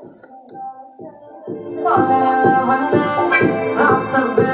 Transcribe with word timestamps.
Hay 0.00 0.06
que 4.36 4.47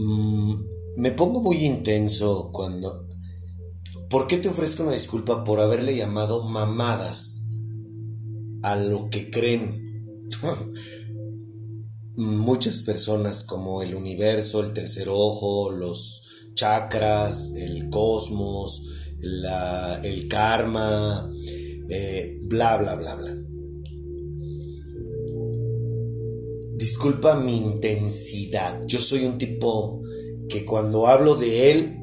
Mm, 0.00 0.54
me 0.96 1.12
pongo 1.12 1.42
muy 1.42 1.64
intenso 1.64 2.50
cuando... 2.52 3.06
¿Por 4.08 4.26
qué 4.26 4.38
te 4.38 4.48
ofrezco 4.48 4.82
una 4.82 4.92
disculpa 4.92 5.44
por 5.44 5.60
haberle 5.60 5.94
llamado 5.94 6.48
mamadas 6.48 7.44
a 8.62 8.74
lo 8.76 9.08
que 9.08 9.30
creen 9.30 10.26
muchas 12.16 12.82
personas 12.82 13.44
como 13.44 13.82
el 13.82 13.94
universo, 13.94 14.62
el 14.62 14.72
tercer 14.72 15.08
ojo, 15.08 15.70
los 15.70 16.28
chakras, 16.54 17.52
el 17.56 17.88
cosmos, 17.88 18.88
el 20.02 20.28
karma, 20.28 21.30
eh, 21.88 22.38
bla, 22.48 22.78
bla, 22.78 22.94
bla, 22.96 23.14
bla. 23.14 23.39
Disculpa 26.80 27.36
mi 27.36 27.58
intensidad. 27.58 28.86
Yo 28.86 29.00
soy 29.00 29.26
un 29.26 29.36
tipo 29.36 30.00
que 30.48 30.64
cuando 30.64 31.08
hablo 31.08 31.34
de 31.34 31.70
él, 31.70 32.00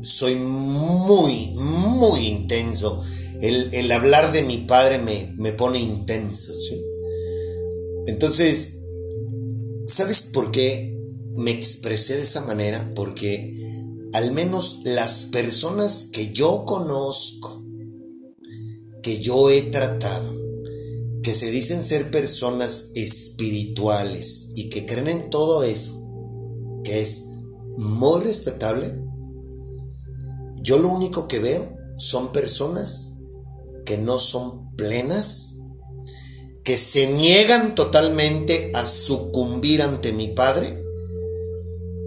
soy 0.00 0.36
muy, 0.36 1.50
muy 1.56 2.20
intenso. 2.28 3.02
El, 3.42 3.90
hablar 3.90 4.32
de 4.32 4.42
mi 4.42 4.58
padre 4.58 4.98
me, 4.98 5.52
pone 5.52 5.80
intenso. 5.80 6.52
Entonces, 8.06 8.78
¿sabes 9.88 10.30
por 10.32 10.52
qué 10.52 10.96
me 11.34 11.50
expresé 11.50 12.14
de 12.14 12.22
esa 12.22 12.42
manera? 12.42 12.92
Porque 12.94 13.54
al 14.12 14.30
menos 14.30 14.82
las 14.84 15.26
personas 15.26 16.10
que 16.12 16.32
yo 16.32 16.64
conozco, 16.64 17.64
que 19.02 19.18
yo 19.18 19.50
he 19.50 19.62
tratado, 19.62 20.45
que 21.26 21.34
se 21.34 21.50
dicen 21.50 21.82
ser 21.82 22.12
personas 22.12 22.92
espirituales 22.94 24.50
y 24.54 24.68
que 24.68 24.86
creen 24.86 25.08
en 25.08 25.28
todo 25.28 25.64
eso, 25.64 26.08
que 26.84 27.00
es 27.00 27.24
muy 27.76 28.20
respetable, 28.20 28.96
yo 30.62 30.78
lo 30.78 30.88
único 30.88 31.26
que 31.26 31.40
veo 31.40 31.76
son 31.98 32.30
personas 32.30 33.14
que 33.84 33.98
no 33.98 34.20
son 34.20 34.76
plenas, 34.76 35.54
que 36.62 36.76
se 36.76 37.08
niegan 37.08 37.74
totalmente 37.74 38.70
a 38.72 38.86
sucumbir 38.86 39.82
ante 39.82 40.12
mi 40.12 40.28
Padre 40.28 40.80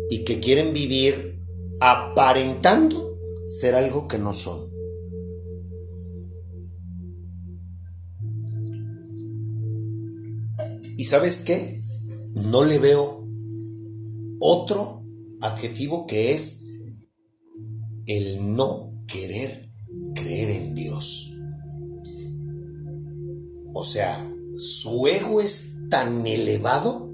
y 0.09 0.23
que 0.23 0.39
quieren 0.39 0.71
vivir 0.71 1.43
aparentando 1.81 3.19
ser 3.49 3.75
algo 3.75 4.07
que 4.07 4.17
no 4.17 4.33
son. 4.33 4.68
¿Y 10.99 11.05
sabes 11.05 11.43
qué? 11.45 11.81
No 12.35 12.65
le 12.65 12.77
veo 12.77 13.25
otro 14.41 15.01
adjetivo 15.39 16.05
que 16.05 16.31
es 16.33 16.65
el 18.05 18.53
no 18.53 19.05
querer 19.07 19.71
creer 20.13 20.49
en 20.49 20.75
Dios. 20.75 21.37
O 23.73 23.81
sea, 23.81 24.29
su 24.57 25.07
ego 25.07 25.39
es 25.39 25.87
tan 25.89 26.27
elevado 26.27 27.13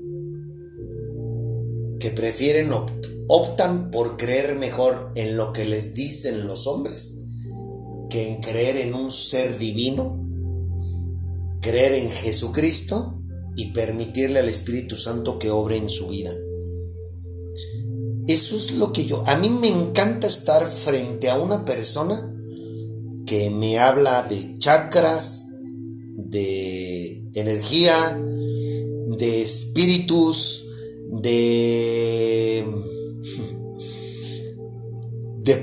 que 2.00 2.10
prefieren 2.10 2.72
optan 3.28 3.92
por 3.92 4.18
creer 4.18 4.56
mejor 4.56 5.12
en 5.14 5.38
lo 5.38 5.54
que 5.54 5.64
les 5.64 5.94
dicen 5.94 6.48
los 6.48 6.66
hombres 6.66 7.20
que 8.10 8.30
en 8.30 8.42
creer 8.42 8.78
en 8.78 8.96
un 8.96 9.12
ser 9.12 9.60
divino, 9.60 10.28
creer 11.62 11.92
en 11.92 12.10
Jesucristo 12.10 13.22
y 13.56 13.72
permitirle 13.72 14.40
al 14.40 14.50
Espíritu 14.50 14.96
Santo 14.96 15.40
que 15.40 15.50
obre 15.50 15.78
en 15.78 15.90
su 15.90 16.08
vida. 16.08 16.34
Eso 18.28 18.58
es 18.58 18.72
lo 18.72 18.92
que 18.92 19.06
yo, 19.06 19.24
a 19.28 19.36
mí 19.36 19.50
me 19.50 19.68
encanta 19.68 20.28
estar 20.28 20.68
frente 20.68 21.30
a 21.30 21.38
una 21.38 21.64
persona 21.64 22.34
que 23.26 23.50
me 23.50 23.80
habla 23.80 24.24
de 24.24 24.58
chakras, 24.58 25.48
de 26.16 27.24
energía, 27.36 27.96
de 29.18 29.42
espíritus, 29.42 30.68
de 31.22 32.66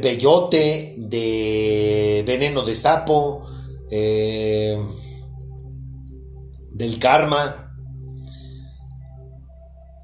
peyote, 0.01 0.95
de 0.99 2.25
veneno 2.27 2.63
de 2.63 2.75
sapo, 2.75 3.47
eh, 3.91 4.79
del 6.71 6.99
karma. 6.99 7.62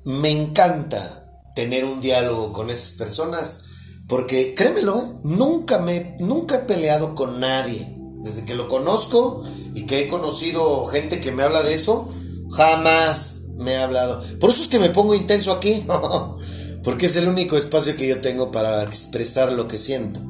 Me 0.09 0.31
encanta 0.31 1.23
tener 1.55 1.85
un 1.85 2.01
diálogo 2.01 2.55
con 2.55 2.71
esas 2.71 2.93
personas 2.93 3.61
porque 4.09 4.55
créemelo, 4.55 5.21
nunca 5.23 5.81
me 5.81 6.17
nunca 6.19 6.55
he 6.55 6.61
peleado 6.61 7.15
con 7.15 7.41
nadie 7.41 7.95
desde 8.23 8.47
que 8.47 8.55
lo 8.55 8.69
conozco 8.69 9.45
y 9.75 9.85
que 9.85 10.01
he 10.01 10.09
conocido 10.09 10.87
gente 10.87 11.21
que 11.21 11.31
me 11.31 11.43
habla 11.43 11.63
de 11.63 11.75
eso, 11.75 12.09
jamás 12.51 13.43
me 13.59 13.77
ha 13.77 13.85
hablado. 13.85 14.23
Por 14.41 14.49
eso 14.49 14.63
es 14.63 14.69
que 14.69 14.79
me 14.79 14.89
pongo 14.89 15.15
intenso 15.15 15.53
aquí. 15.53 15.85
porque 16.83 17.05
es 17.05 17.17
el 17.17 17.29
único 17.29 17.59
espacio 17.59 17.95
que 17.97 18.09
yo 18.09 18.23
tengo 18.23 18.51
para 18.51 18.83
expresar 18.83 19.53
lo 19.53 19.69
que 19.69 19.77
siento. 19.77 20.21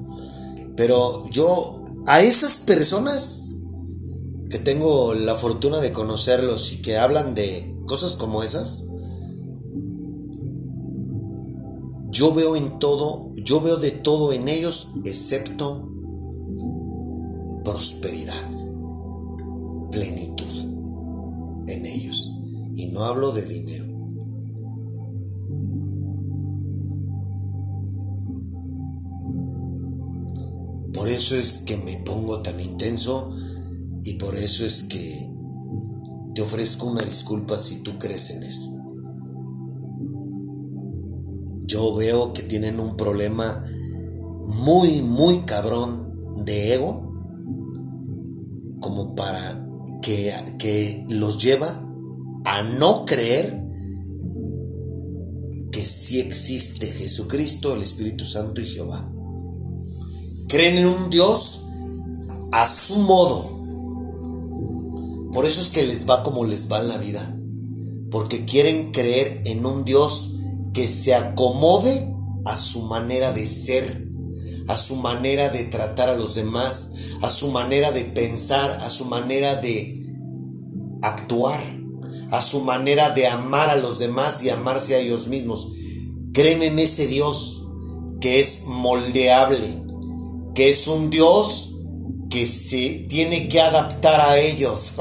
Pero 0.76 1.22
yo, 1.30 1.84
a 2.08 2.20
esas 2.20 2.56
personas 2.56 3.50
que 4.50 4.58
tengo 4.58 5.14
la 5.14 5.36
fortuna 5.36 5.78
de 5.78 5.92
conocerlos 5.92 6.72
y 6.72 6.82
que 6.82 6.98
hablan 6.98 7.36
de 7.36 7.76
cosas 7.86 8.14
como 8.14 8.42
esas, 8.42 8.86
yo 12.18 12.34
veo 12.34 12.56
en 12.56 12.80
todo, 12.80 13.32
yo 13.36 13.60
veo 13.60 13.76
de 13.76 13.92
todo 13.92 14.32
en 14.32 14.48
ellos 14.48 14.94
excepto 15.04 15.88
prosperidad, 17.64 18.42
plenitud 19.92 21.64
en 21.68 21.86
ellos. 21.86 22.32
Y 22.74 22.86
no 22.86 23.04
hablo 23.04 23.30
de 23.30 23.42
dinero. 23.44 23.84
Por 30.92 31.06
eso 31.06 31.36
es 31.36 31.62
que 31.62 31.76
me 31.76 31.98
pongo 31.98 32.42
tan 32.42 32.58
intenso 32.58 33.30
y 34.02 34.14
por 34.14 34.34
eso 34.34 34.66
es 34.66 34.82
que 34.82 35.30
te 36.34 36.42
ofrezco 36.42 36.86
una 36.86 37.02
disculpa 37.02 37.60
si 37.60 37.76
tú 37.84 37.96
crees 38.00 38.30
en 38.30 38.42
eso. 38.42 38.77
Yo 41.68 41.94
veo 41.94 42.32
que 42.32 42.42
tienen 42.42 42.80
un 42.80 42.96
problema 42.96 43.64
muy, 44.44 45.00
muy 45.00 45.42
cabrón 45.42 46.20
de 46.44 46.74
ego 46.74 47.12
como 48.80 49.14
para 49.14 49.64
que, 50.02 50.34
que 50.58 51.06
los 51.10 51.40
lleva 51.40 51.68
a 52.44 52.62
no 52.62 53.04
creer 53.04 53.64
que 55.70 55.86
sí 55.86 56.18
existe 56.18 56.88
Jesucristo, 56.88 57.74
el 57.74 57.82
Espíritu 57.82 58.24
Santo 58.24 58.60
y 58.60 58.66
Jehová 58.66 59.12
creen 60.48 60.78
en 60.78 60.86
un 60.86 61.10
Dios 61.10 61.66
a 62.50 62.66
su 62.66 62.98
modo. 63.00 63.56
Por 65.32 65.44
eso 65.44 65.60
es 65.60 65.68
que 65.68 65.86
les 65.86 66.08
va 66.08 66.22
como 66.22 66.44
les 66.44 66.72
va 66.72 66.80
en 66.80 66.88
la 66.88 66.98
vida. 66.98 67.36
Porque 68.10 68.46
quieren 68.46 68.90
creer 68.90 69.42
en 69.44 69.64
un 69.66 69.84
Dios 69.84 70.37
que 70.72 70.88
se 70.88 71.14
acomode 71.14 72.14
a 72.44 72.56
su 72.56 72.82
manera 72.82 73.32
de 73.32 73.46
ser, 73.46 74.08
a 74.68 74.76
su 74.76 74.96
manera 74.96 75.48
de 75.48 75.64
tratar 75.64 76.08
a 76.08 76.16
los 76.16 76.34
demás, 76.34 76.92
a 77.22 77.30
su 77.30 77.50
manera 77.50 77.92
de 77.92 78.04
pensar, 78.04 78.80
a 78.82 78.90
su 78.90 79.06
manera 79.06 79.56
de 79.56 80.00
actuar, 81.02 81.60
a 82.30 82.42
su 82.42 82.62
manera 82.62 83.10
de 83.10 83.26
amar 83.26 83.70
a 83.70 83.76
los 83.76 83.98
demás 83.98 84.42
y 84.42 84.50
amarse 84.50 84.94
a 84.94 84.98
ellos 84.98 85.28
mismos. 85.28 85.72
Creen 86.32 86.62
en 86.62 86.78
ese 86.78 87.06
Dios 87.06 87.64
que 88.20 88.40
es 88.40 88.64
moldeable, 88.66 89.84
que 90.54 90.70
es 90.70 90.86
un 90.86 91.10
Dios 91.10 91.76
que 92.30 92.46
se 92.46 93.06
tiene 93.08 93.48
que 93.48 93.60
adaptar 93.60 94.20
a 94.20 94.38
ellos. 94.38 94.94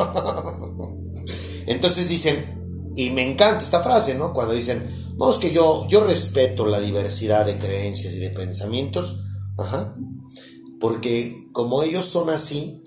Entonces 1.68 2.08
dicen, 2.08 2.94
y 2.96 3.10
me 3.10 3.30
encanta 3.30 3.64
esta 3.64 3.84
frase, 3.84 4.16
¿no? 4.16 4.34
Cuando 4.34 4.54
dicen, 4.54 4.88
es 5.31 5.38
que 5.40 5.52
yo, 5.52 5.88
yo 5.90 6.04
respeto 6.06 6.68
la 6.68 6.80
diversidad 6.80 7.46
de 7.46 7.58
creencias 7.58 8.14
y 8.14 8.19
de 8.19 8.30
pensamientos, 8.30 9.22
ajá, 9.58 9.96
porque 10.80 11.36
como 11.54 11.81
ellos 11.84 12.06
son 12.06 12.30
así, 12.30 12.84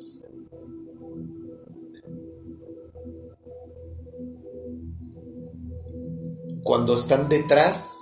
cuando 6.62 6.94
están 6.94 7.28
detrás 7.28 7.98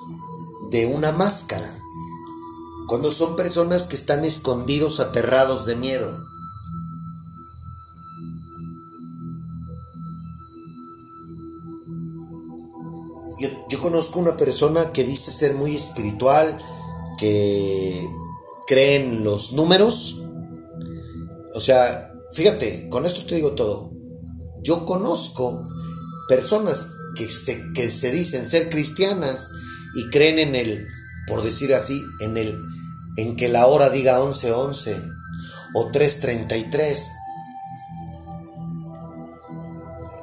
de 0.71 0.87
una 0.87 1.13
máscara, 1.13 1.75
cuando 2.87 3.11
son 3.11 3.35
personas 3.37 3.87
que 3.87 3.97
están 3.97 4.25
escondidos, 4.25 5.01
aterrados 5.01 5.65
de 5.65 5.77
miedo. 5.77 6.28
Yo, 13.41 13.81
conozco 13.81 14.19
una 14.19 14.37
persona 14.37 14.93
que 14.93 15.05
dice 15.05 15.31
ser 15.31 15.55
muy 15.55 15.77
espiritual, 15.77 16.59
que 17.19 18.09
cree 18.67 18.97
en 18.97 19.25
los 19.25 19.53
números. 19.53 20.23
O 21.55 21.61
sea, 21.61 22.13
fíjate, 22.33 22.89
con 22.89 23.07
esto 23.07 23.27
te 23.27 23.37
digo 23.37 23.53
todo. 23.53 23.93
Yo 24.63 24.85
conozco 24.85 25.67
personas 26.29 26.89
que 27.17 27.29
se, 27.29 27.63
que 27.75 27.91
se 27.91 28.11
dicen 28.11 28.49
ser 28.49 28.69
cristianas 28.69 29.51
y 29.95 30.11
creen 30.11 30.39
en 30.39 30.55
el, 30.55 30.87
por 31.27 31.43
decir 31.43 31.75
así, 31.75 32.01
en 32.21 32.37
el 32.37 32.59
en 33.19 33.35
que 33.35 33.49
la 33.49 33.67
hora 33.67 33.91
diga 33.91 34.21
11:11 34.21 35.13
o 35.75 35.91
3:33. 35.91 37.09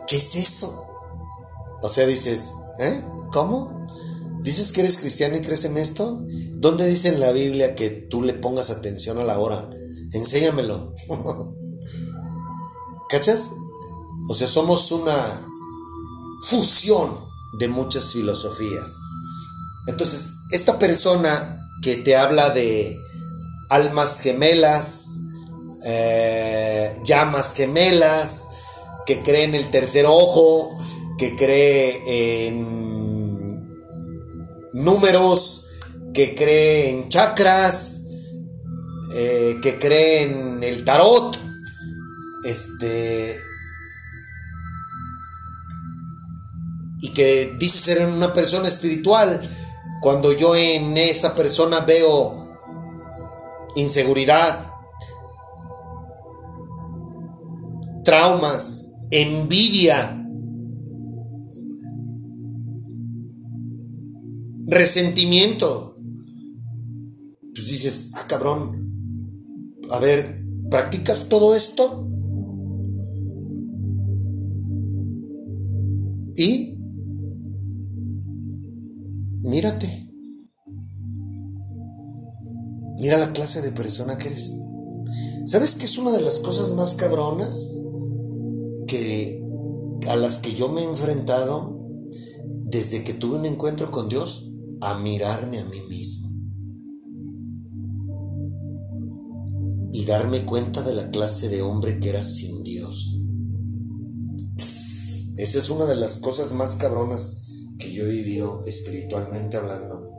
¿Qué 0.07 0.15
es 0.15 0.35
eso? 0.35 0.87
O 1.81 1.89
sea, 1.89 2.05
dices, 2.05 2.51
¿eh? 2.79 3.01
¿Cómo? 3.31 3.87
¿Dices 4.41 4.71
que 4.71 4.81
eres 4.81 4.97
cristiano 4.97 5.35
y 5.35 5.41
crees 5.41 5.65
en 5.65 5.77
esto? 5.77 6.23
¿Dónde 6.57 6.87
dice 6.87 7.09
en 7.09 7.19
la 7.19 7.31
Biblia 7.31 7.75
que 7.75 7.89
tú 7.89 8.21
le 8.21 8.33
pongas 8.33 8.69
atención 8.69 9.17
a 9.17 9.23
la 9.23 9.39
hora? 9.39 9.69
Enséñamelo. 10.13 10.93
¿Cachas? 13.09 13.51
O 14.29 14.35
sea, 14.35 14.47
somos 14.47 14.91
una 14.91 15.15
fusión 16.41 17.11
de 17.59 17.67
muchas 17.67 18.11
filosofías. 18.13 18.99
Entonces, 19.87 20.33
esta 20.51 20.79
persona 20.79 21.69
que 21.81 21.95
te 21.97 22.15
habla 22.15 22.49
de 22.49 22.99
almas 23.69 24.19
gemelas, 24.21 25.17
eh, 25.85 26.95
llamas 27.03 27.53
gemelas, 27.53 28.47
que 29.05 29.21
cree 29.21 29.43
en 29.43 29.55
el 29.55 29.69
tercer 29.69 30.05
ojo, 30.07 30.69
que 31.17 31.35
cree 31.35 32.47
en 32.47 32.85
números, 34.73 35.67
que 36.13 36.35
cree 36.35 36.89
en 36.89 37.09
chakras, 37.09 38.01
eh, 39.13 39.59
que 39.61 39.79
cree 39.79 40.23
en 40.23 40.63
el 40.63 40.83
tarot, 40.83 41.37
este, 42.43 43.39
y 47.01 47.11
que 47.11 47.55
dice 47.57 47.77
ser 47.77 48.05
una 48.05 48.33
persona 48.33 48.67
espiritual, 48.67 49.41
cuando 50.01 50.33
yo 50.33 50.55
en 50.55 50.97
esa 50.97 51.35
persona 51.35 51.79
veo 51.81 52.45
inseguridad, 53.75 54.71
traumas, 58.03 58.91
envidia, 59.11 60.24
resentimiento. 64.65 65.95
Pues 67.53 67.67
dices, 67.67 68.11
ah, 68.13 68.25
cabrón, 68.27 68.85
a 69.91 69.99
ver, 69.99 70.43
¿practicas 70.69 71.29
todo 71.29 71.55
esto? 71.55 72.07
Y 76.37 76.77
mírate. 79.43 80.05
Mira 82.99 83.17
la 83.17 83.31
clase 83.31 83.61
de 83.61 83.71
persona 83.71 84.17
que 84.17 84.29
eres. 84.29 84.55
¿Sabes 85.45 85.75
qué 85.75 85.85
es 85.85 85.97
una 85.97 86.11
de 86.11 86.21
las 86.21 86.39
cosas 86.39 86.73
más 86.73 86.95
cabronas 86.95 87.83
que 88.87 89.39
a 90.09 90.15
las 90.15 90.39
que 90.39 90.53
yo 90.53 90.69
me 90.69 90.81
he 90.81 90.85
enfrentado 90.85 91.79
desde 92.63 93.03
que 93.03 93.13
tuve 93.13 93.37
un 93.37 93.45
encuentro 93.45 93.91
con 93.91 94.09
Dios? 94.09 94.54
A 94.81 94.99
mirarme 94.99 95.59
a 95.59 95.65
mí 95.65 95.81
mismo. 95.89 96.29
Y 99.91 100.05
darme 100.05 100.45
cuenta 100.45 100.81
de 100.81 100.93
la 100.93 101.09
clase 101.09 101.49
de 101.49 101.61
hombre 101.61 101.99
que 101.99 102.09
era 102.09 102.21
sin 102.21 102.63
Dios. 102.63 103.19
Esa 105.37 105.59
es 105.59 105.69
una 105.69 105.85
de 105.85 105.95
las 105.95 106.19
cosas 106.19 106.53
más 106.53 106.75
cabronas 106.77 107.43
que 107.77 107.91
yo 107.91 108.05
he 108.05 108.09
vivido 108.09 108.63
espiritualmente 108.65 109.57
hablando. 109.57 110.09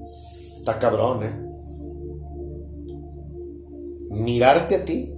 Está 0.00 0.78
cabrón, 0.78 1.22
¿eh? 1.22 1.46
Mirarte 4.10 4.74
a 4.74 4.84
ti, 4.84 5.14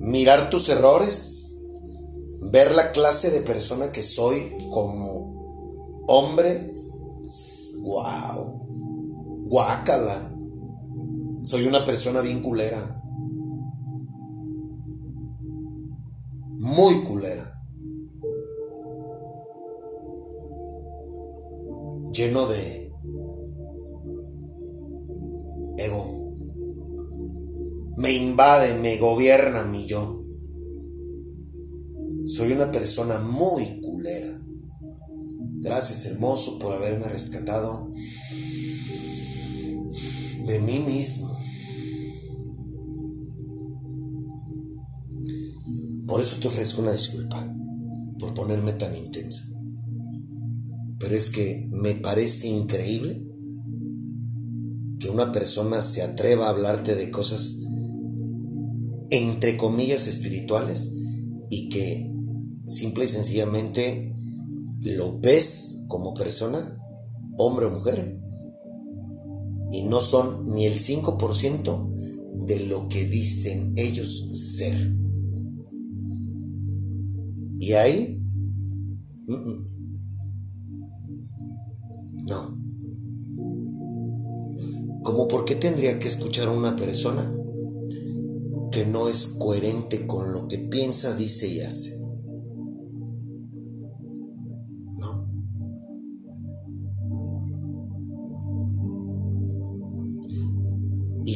mirar 0.00 0.50
tus 0.50 0.68
errores, 0.68 1.52
ver 2.52 2.74
la 2.74 2.92
clase 2.92 3.30
de 3.30 3.40
persona 3.40 3.92
que 3.92 4.02
soy 4.02 4.52
como 4.70 6.04
hombre. 6.06 6.69
¡Wow! 7.82 9.46
Guácala. 9.48 10.34
Soy 11.42 11.66
una 11.66 11.84
persona 11.84 12.20
bien 12.20 12.42
culera. 12.42 13.02
Muy 16.58 17.04
culera. 17.04 17.60
lleno 22.12 22.46
de 22.46 22.92
ego. 25.78 26.34
Me 27.96 28.12
invade, 28.12 28.74
me 28.74 28.98
gobierna 28.98 29.64
mi 29.64 29.86
yo. 29.86 30.24
Soy 32.26 32.52
una 32.52 32.70
persona 32.70 33.18
muy 33.18 33.80
culera. 33.80 34.39
Gracias 35.62 36.06
hermoso 36.06 36.58
por 36.58 36.72
haberme 36.72 37.06
rescatado 37.06 37.92
de 40.46 40.58
mí 40.58 40.78
mismo. 40.78 41.28
Por 46.06 46.22
eso 46.22 46.38
te 46.40 46.48
ofrezco 46.48 46.80
una 46.80 46.92
disculpa 46.92 47.46
por 48.18 48.32
ponerme 48.32 48.72
tan 48.72 48.96
intenso. 48.96 49.42
Pero 50.98 51.14
es 51.14 51.28
que 51.30 51.68
me 51.70 51.94
parece 51.94 52.48
increíble 52.48 53.26
que 54.98 55.10
una 55.10 55.30
persona 55.30 55.82
se 55.82 56.00
atreva 56.02 56.46
a 56.46 56.50
hablarte 56.50 56.94
de 56.94 57.10
cosas 57.10 57.58
entre 59.10 59.58
comillas 59.58 60.06
espirituales 60.06 60.94
y 61.50 61.68
que 61.68 62.10
simple 62.66 63.04
y 63.04 63.08
sencillamente 63.08 64.16
lo 64.82 65.20
ves 65.20 65.84
como 65.88 66.14
persona, 66.14 66.78
hombre 67.36 67.66
o 67.66 67.70
mujer, 67.70 68.20
y 69.72 69.82
no 69.84 70.00
son 70.00 70.46
ni 70.54 70.66
el 70.66 70.74
5% 70.74 71.90
de 72.46 72.60
lo 72.66 72.88
que 72.88 73.04
dicen 73.04 73.74
ellos 73.76 74.30
ser. 74.58 74.96
Y 77.58 77.72
ahí, 77.74 78.22
mm, 79.26 79.34
mm, 79.34 79.64
no. 82.26 82.58
¿Cómo 85.02 85.28
por 85.28 85.44
qué 85.44 85.54
tendría 85.54 85.98
que 85.98 86.08
escuchar 86.08 86.48
a 86.48 86.52
una 86.52 86.76
persona 86.76 87.30
que 88.72 88.86
no 88.86 89.08
es 89.08 89.28
coherente 89.38 90.06
con 90.06 90.32
lo 90.32 90.48
que 90.48 90.58
piensa, 90.58 91.14
dice 91.14 91.48
y 91.48 91.60
hace? 91.60 91.99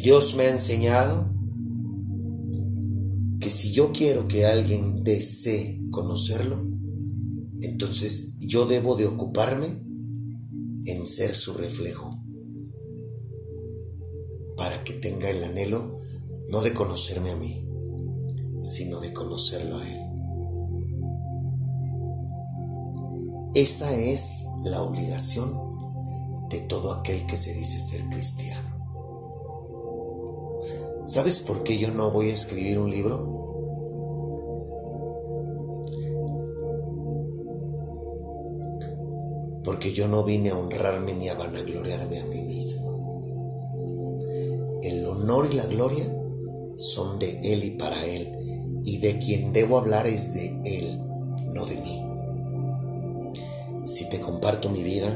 Dios 0.04 0.34
me 0.36 0.42
ha 0.44 0.50
enseñado 0.50 1.30
que 3.40 3.48
si 3.48 3.72
yo 3.72 3.90
quiero 3.90 4.28
que 4.28 4.44
alguien 4.44 5.02
desee 5.02 5.80
conocerlo, 5.90 6.60
entonces 7.62 8.36
yo 8.36 8.66
debo 8.66 8.96
de 8.96 9.06
ocuparme 9.06 9.64
en 10.84 11.06
ser 11.06 11.34
su 11.34 11.54
reflejo, 11.54 12.10
para 14.58 14.84
que 14.84 14.92
tenga 14.92 15.30
el 15.30 15.42
anhelo 15.42 15.98
no 16.50 16.60
de 16.60 16.74
conocerme 16.74 17.30
a 17.30 17.36
mí, 17.36 17.66
sino 18.62 19.00
de 19.00 19.10
conocerlo 19.14 19.78
a 19.78 19.88
Él. 19.88 20.00
Esa 23.54 23.90
es 23.96 24.44
la 24.64 24.82
obligación 24.82 25.50
de 26.50 26.58
todo 26.68 26.92
aquel 26.92 27.24
que 27.24 27.38
se 27.38 27.54
dice 27.54 27.78
ser 27.78 28.02
cristiano. 28.10 28.63
¿Sabes 31.06 31.42
por 31.42 31.62
qué 31.62 31.78
yo 31.78 31.90
no 31.90 32.10
voy 32.10 32.30
a 32.30 32.32
escribir 32.32 32.78
un 32.78 32.90
libro? 32.90 33.44
porque 39.64 39.92
yo 39.92 40.06
no 40.06 40.22
vine 40.22 40.50
a 40.50 40.58
honrarme 40.58 41.14
ni 41.14 41.28
a 41.28 41.34
vanagloriarme 41.34 42.20
a 42.20 42.24
mí 42.26 42.42
mismo. 42.42 43.80
El 44.82 45.06
honor 45.06 45.48
y 45.50 45.56
la 45.56 45.64
gloria 45.64 46.04
son 46.76 47.18
de 47.18 47.40
Él 47.52 47.64
y 47.64 47.70
para 47.70 48.04
Él, 48.04 48.82
y 48.84 48.98
de 48.98 49.18
quien 49.18 49.52
debo 49.52 49.78
hablar 49.78 50.06
es 50.06 50.34
de 50.34 50.60
Él, 50.64 51.00
no 51.54 51.64
de 51.64 51.76
mí. 51.76 52.02
Si 53.86 54.08
te 54.10 54.20
comparto 54.20 54.68
mi 54.68 54.82
vida 54.82 55.08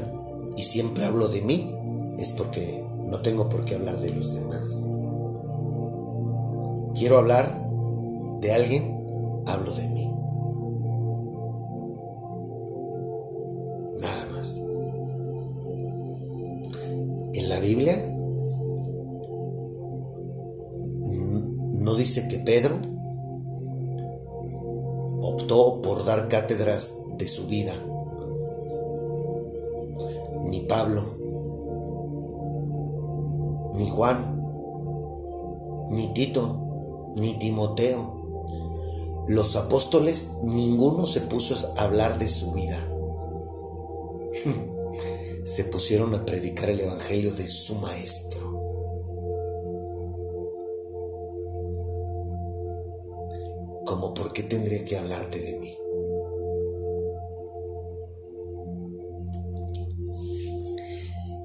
y 0.57 0.63
siempre 0.63 1.05
hablo 1.05 1.27
de 1.29 1.41
mí, 1.41 1.75
es 2.17 2.33
porque 2.33 2.83
no 3.05 3.21
tengo 3.21 3.49
por 3.49 3.65
qué 3.65 3.75
hablar 3.75 3.99
de 3.99 4.09
los 4.11 4.33
demás. 4.33 4.87
Quiero 6.99 7.17
hablar 7.17 7.45
de 8.41 8.53
alguien, 8.53 9.43
hablo 9.47 9.71
de 9.71 9.87
mí. 9.87 9.99
Biblia 17.69 17.93
no 21.83 21.93
dice 21.95 22.27
que 22.27 22.39
Pedro 22.39 22.75
optó 25.21 25.81
por 25.83 26.03
dar 26.03 26.29
cátedras 26.29 26.97
de 27.17 27.27
su 27.27 27.45
vida, 27.45 27.73
ni 30.45 30.61
Pablo, 30.61 31.01
ni 33.75 33.87
Juan, 33.89 34.41
ni 35.91 36.07
Tito, 36.13 36.68
ni 37.19 37.37
Timoteo. 37.37 38.17
Los 39.27 39.55
apóstoles, 39.55 40.31
ninguno 40.43 41.05
se 41.05 41.21
puso 41.21 41.55
a 41.77 41.83
hablar 41.83 42.17
de 42.17 42.27
su 42.27 42.51
vida. 42.53 42.79
se 45.45 45.63
pusieron 45.65 46.13
a 46.15 46.25
predicar 46.25 46.69
el 46.69 46.79
Evangelio 46.79 47.31
de 47.33 47.47
su 47.47 47.75
Maestro. 47.75 48.49
¿Cómo 53.85 54.13
por 54.13 54.33
qué 54.33 54.43
tendría 54.43 54.85
que 54.85 54.97
hablarte 54.97 55.39
de 55.39 55.59
mí? 55.59 55.75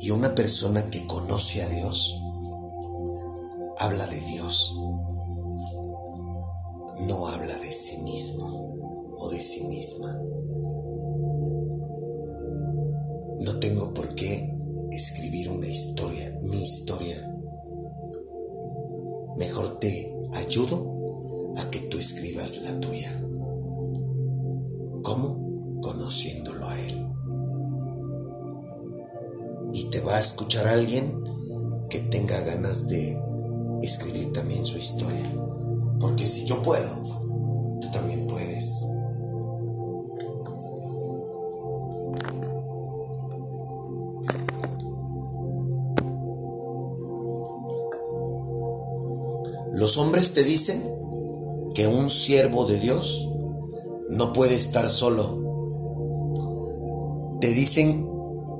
Y 0.00 0.10
una 0.10 0.34
persona 0.34 0.90
que 0.90 1.06
conoce 1.06 1.62
a 1.62 1.68
Dios 1.70 2.20
habla 3.78 4.06
de 4.06 4.20
Dios, 4.20 4.78
sí 7.74 7.98
mismo 7.98 9.14
o 9.18 9.28
de 9.30 9.42
sí 9.42 9.64
misma. 9.64 10.12
No 13.40 13.58
tengo 13.58 13.92
que 51.74 51.88
un 51.88 52.08
siervo 52.08 52.66
de 52.66 52.78
Dios 52.78 53.28
no 54.08 54.32
puede 54.32 54.54
estar 54.54 54.88
solo. 54.88 55.42
Te 57.40 57.48
dicen 57.48 58.08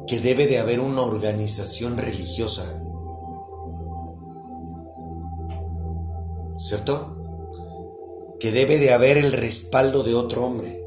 que 0.07 0.19
debe 0.21 0.47
de 0.47 0.59
haber 0.59 0.81
una 0.81 1.03
organización 1.03 1.97
religiosa. 1.97 2.65
¿Cierto? 6.59 7.17
Que 8.41 8.51
debe 8.51 8.79
de 8.79 8.93
haber 8.93 9.17
el 9.17 9.33
respaldo 9.33 10.03
de 10.03 10.15
otro 10.15 10.45
hombre. 10.45 10.85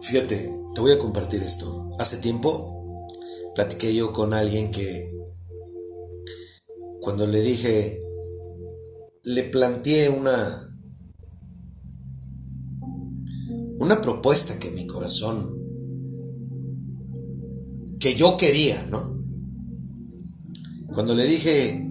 Fíjate, 0.00 0.50
te 0.74 0.80
voy 0.80 0.92
a 0.92 0.98
compartir 0.98 1.42
esto. 1.42 1.90
Hace 1.98 2.16
tiempo 2.18 2.77
platiqué 3.58 3.92
yo 3.92 4.12
con 4.12 4.34
alguien 4.34 4.70
que 4.70 5.12
cuando 7.00 7.26
le 7.26 7.40
dije, 7.40 8.00
le 9.24 9.42
planteé 9.42 10.10
una, 10.10 10.78
una 13.80 14.00
propuesta 14.00 14.60
que 14.60 14.70
mi 14.70 14.86
corazón, 14.86 15.58
que 17.98 18.14
yo 18.14 18.36
quería, 18.36 18.80
¿no? 18.92 19.24
Cuando 20.94 21.16
le 21.16 21.26
dije 21.26 21.84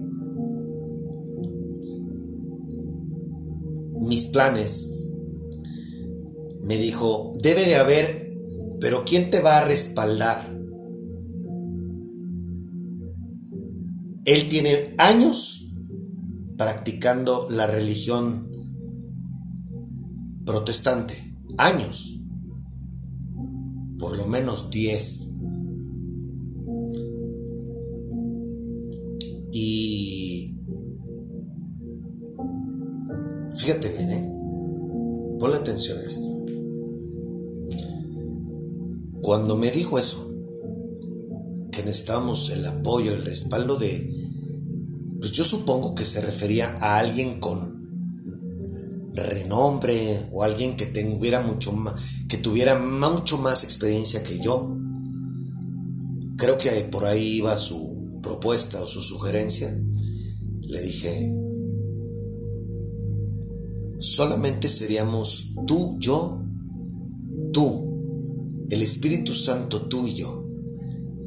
mis 4.00 4.28
planes, 4.28 4.94
me 6.62 6.78
dijo, 6.78 7.34
debe 7.42 7.66
de 7.66 7.76
haber, 7.76 8.40
pero 8.80 9.04
¿quién 9.04 9.30
te 9.30 9.42
va 9.42 9.58
a 9.58 9.66
respaldar? 9.66 10.57
Él 14.28 14.46
tiene 14.50 14.94
años 14.98 15.70
practicando 16.58 17.48
la 17.48 17.66
religión 17.66 18.46
protestante. 20.44 21.14
Años. 21.56 22.20
Por 23.98 24.18
lo 24.18 24.26
menos 24.26 24.68
10. 24.68 25.30
Y... 29.50 30.60
Fíjate 33.56 33.88
bien, 33.88 34.10
¿eh? 34.10 34.32
Ponle 35.40 35.56
atención 35.56 35.98
a 36.00 36.02
esto. 36.02 36.28
Cuando 39.22 39.56
me 39.56 39.70
dijo 39.70 39.98
eso, 39.98 40.30
que 41.72 41.82
necesitábamos 41.82 42.50
el 42.50 42.66
apoyo, 42.66 43.14
el 43.14 43.24
respaldo 43.24 43.76
de 43.76 44.17
pues 45.20 45.32
yo 45.32 45.44
supongo 45.44 45.94
que 45.94 46.04
se 46.04 46.20
refería 46.20 46.76
a 46.80 46.98
alguien 46.98 47.40
con 47.40 47.78
renombre 49.14 50.28
o 50.32 50.44
alguien 50.44 50.76
que 50.76 50.86
tuviera 50.86 51.40
mucho 51.40 51.72
más, 51.72 51.94
que 52.28 52.38
tuviera 52.38 52.78
mucho 52.78 53.38
más 53.38 53.64
experiencia 53.64 54.22
que 54.22 54.38
yo. 54.38 54.76
Creo 56.36 56.56
que 56.56 56.70
por 56.84 57.04
ahí 57.04 57.38
iba 57.38 57.56
su 57.56 58.20
propuesta 58.22 58.80
o 58.80 58.86
su 58.86 59.02
sugerencia. 59.02 59.76
Le 60.60 60.82
dije, 60.82 61.34
solamente 63.98 64.68
seríamos 64.68 65.54
tú, 65.66 65.96
yo, 65.98 66.44
tú, 67.52 68.66
el 68.70 68.82
Espíritu 68.82 69.32
Santo, 69.32 69.82
tú 69.88 70.06
y 70.06 70.14
yo. 70.14 70.44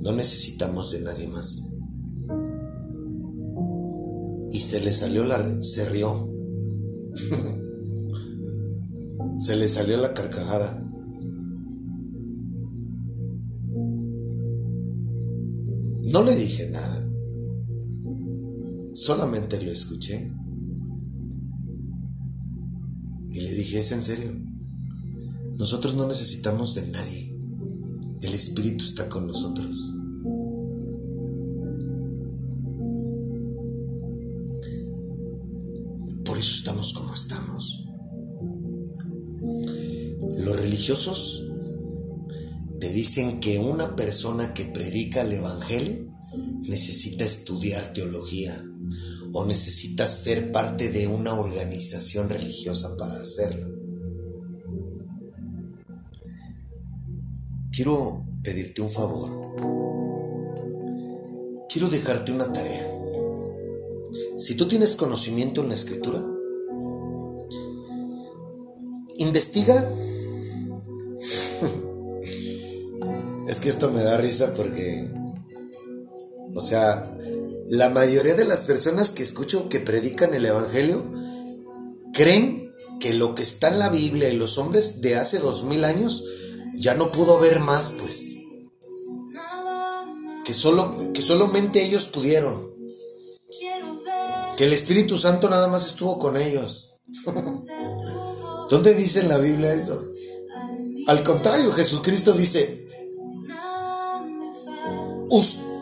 No 0.01 0.13
necesitamos 0.13 0.91
de 0.91 1.01
nadie 1.01 1.27
más 1.27 1.70
se 4.62 4.80
le 4.80 4.93
salió 4.93 5.24
la... 5.24 5.63
se 5.63 5.89
rió. 5.89 6.32
se 9.39 9.56
le 9.56 9.67
salió 9.67 9.97
la 9.97 10.13
carcajada. 10.13 10.88
No 16.04 16.24
le 16.24 16.36
dije 16.36 16.69
nada. 16.69 17.08
Solamente 18.93 19.62
lo 19.62 19.71
escuché. 19.71 20.32
Y 23.30 23.39
le 23.39 23.54
dije, 23.54 23.80
¿es 23.80 23.91
en 23.93 24.04
serio? 24.04 24.32
Nosotros 25.58 25.95
no 25.95 26.08
necesitamos 26.08 26.76
de 26.76 26.88
nadie. 26.88 27.39
El 28.21 28.34
Espíritu 28.34 28.84
está 28.84 29.08
con 29.08 29.26
nosotros. 29.26 30.00
Religiosos 40.82 41.48
te 42.80 42.89
dicen 42.91 43.39
que 43.39 43.60
una 43.60 43.96
persona 43.96 44.56
que 44.56 44.65
predica 44.65 45.22
el 45.22 45.34
Evangelio 45.34 46.12
necesita 46.63 47.24
estudiar 47.24 47.94
teología 47.94 48.65
o 49.32 49.46
necesita 49.46 50.08
ser 50.08 50.52
parte 50.52 50.89
de 50.89 51.06
una 51.06 51.39
organización 51.39 52.30
religiosa 52.30 52.98
para 52.98 53.13
hacerlo. 53.22 53.70
Quiero 57.72 58.26
pedirte 58.41 58.82
un 58.82 58.89
favor. 58.89 59.39
Quiero 61.70 61.89
dejarte 61.89 62.32
una 62.32 62.52
tarea. 62.52 62.91
Si 64.39 64.56
tú 64.56 64.67
tienes 64.67 64.96
conocimiento 64.96 65.62
en 65.62 65.70
la 65.70 65.76
escritura, 65.76 66.20
investiga. 69.20 69.88
Es 73.51 73.59
que 73.59 73.69
esto 73.69 73.91
me 73.91 74.01
da 74.01 74.17
risa 74.17 74.55
porque, 74.55 75.07
o 76.55 76.61
sea, 76.61 77.15
la 77.67 77.89
mayoría 77.89 78.33
de 78.33 78.45
las 78.45 78.63
personas 78.63 79.11
que 79.11 79.21
escucho 79.21 79.69
que 79.69 79.79
predican 79.79 80.33
el 80.33 80.45
Evangelio 80.45 81.03
creen 82.13 82.73
que 82.99 83.13
lo 83.13 83.35
que 83.35 83.43
está 83.43 83.67
en 83.67 83.77
la 83.77 83.89
Biblia 83.89 84.29
y 84.29 84.37
los 84.37 84.57
hombres 84.57 85.01
de 85.01 85.17
hace 85.17 85.37
dos 85.37 85.65
mil 85.65 85.85
años 85.85 86.23
ya 86.73 86.95
no 86.95 87.11
pudo 87.11 87.37
ver 87.37 87.59
más, 87.59 87.93
pues. 87.99 88.35
Que, 90.45 90.53
solo, 90.55 91.13
que 91.13 91.21
solamente 91.21 91.83
ellos 91.83 92.05
pudieron 92.07 92.71
el 94.63 94.73
Espíritu 94.73 95.17
Santo 95.17 95.49
nada 95.49 95.67
más 95.67 95.87
estuvo 95.87 96.19
con 96.19 96.37
ellos. 96.37 96.99
¿Dónde 98.69 98.93
dice 98.93 99.21
en 99.21 99.29
la 99.29 99.37
Biblia 99.37 99.73
eso? 99.73 100.07
Al 101.07 101.23
contrario, 101.23 101.71
Jesucristo 101.71 102.33
dice, 102.33 102.81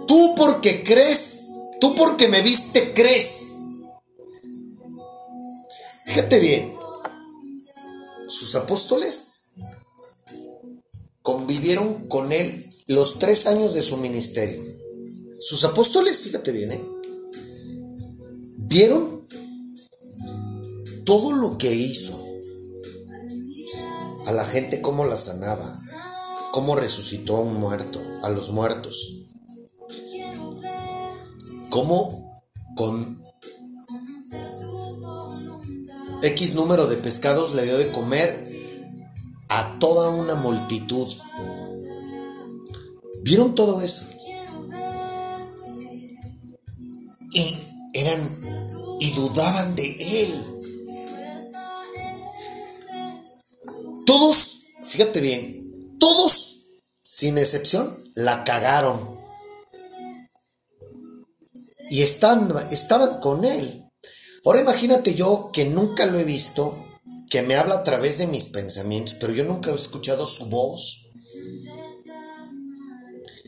tú 0.08 0.36
porque 0.36 0.84
crees, 0.84 1.48
tú 1.80 1.96
porque 1.96 2.28
me 2.28 2.42
viste, 2.42 2.94
crees. 2.94 3.58
Fíjate 6.06 6.40
bien, 6.40 6.74
sus 8.28 8.56
apóstoles 8.56 9.44
convivieron 11.22 12.08
con 12.08 12.32
él 12.32 12.66
los 12.88 13.20
tres 13.20 13.46
años 13.48 13.74
de 13.74 13.82
su 13.82 13.98
ministerio. 13.98 14.64
Sus 15.40 15.64
apóstoles, 15.64 16.22
fíjate 16.22 16.52
bien, 16.52 16.72
¿eh? 16.72 16.84
¿Vieron? 18.58 19.26
Todo 21.06 21.32
lo 21.32 21.58
que 21.58 21.74
hizo. 21.74 22.20
A 24.26 24.32
la 24.32 24.46
gente 24.46 24.82
cómo 24.82 25.06
la 25.06 25.18
sanaba. 25.18 25.82
Cómo 26.52 26.76
resucitó 26.76 27.38
a 27.38 27.42
un 27.42 27.56
muerto, 27.56 28.00
a 28.24 28.30
los 28.30 28.52
muertos. 28.52 29.18
Cómo 31.69 32.43
con 32.75 33.21
X 36.21 36.55
número 36.55 36.88
de 36.88 36.97
pescados 36.97 37.55
le 37.55 37.63
dio 37.63 37.77
de 37.77 37.91
comer 37.91 38.47
a 39.49 39.77
toda 39.79 40.10
una 40.10 40.36
multitud. 40.36 41.08
¿Vieron 43.23 43.55
todo 43.55 43.82
eso? 43.82 44.05
Y 47.32 47.58
eran 47.93 48.19
y 48.99 49.12
dudaban 49.12 49.75
de 49.75 50.23
él. 50.23 50.49
todos, 54.10 54.65
fíjate 54.88 55.21
bien, 55.21 55.97
todos, 55.99 56.63
sin 57.03 57.38
excepción, 57.38 57.95
la 58.15 58.43
cagaron. 58.43 59.18
Y 61.89 62.02
están, 62.02 62.54
estaban 62.71 63.19
con 63.19 63.45
él. 63.45 63.89
Ahora 64.45 64.62
imagínate 64.62 65.15
yo 65.15 65.49
que 65.52 65.65
nunca 65.65 66.06
lo 66.06 66.19
he 66.19 66.23
visto, 66.23 66.86
que 67.30 67.41
me 67.41 67.56
habla 67.56 67.75
a 67.75 67.84
través 67.84 68.17
de 68.17 68.28
mis 68.28 68.45
pensamientos, 68.49 69.15
pero 69.19 69.34
yo 69.34 69.43
nunca 69.43 69.71
he 69.71 69.75
escuchado 69.75 70.25
su 70.25 70.47
voz. 70.47 71.10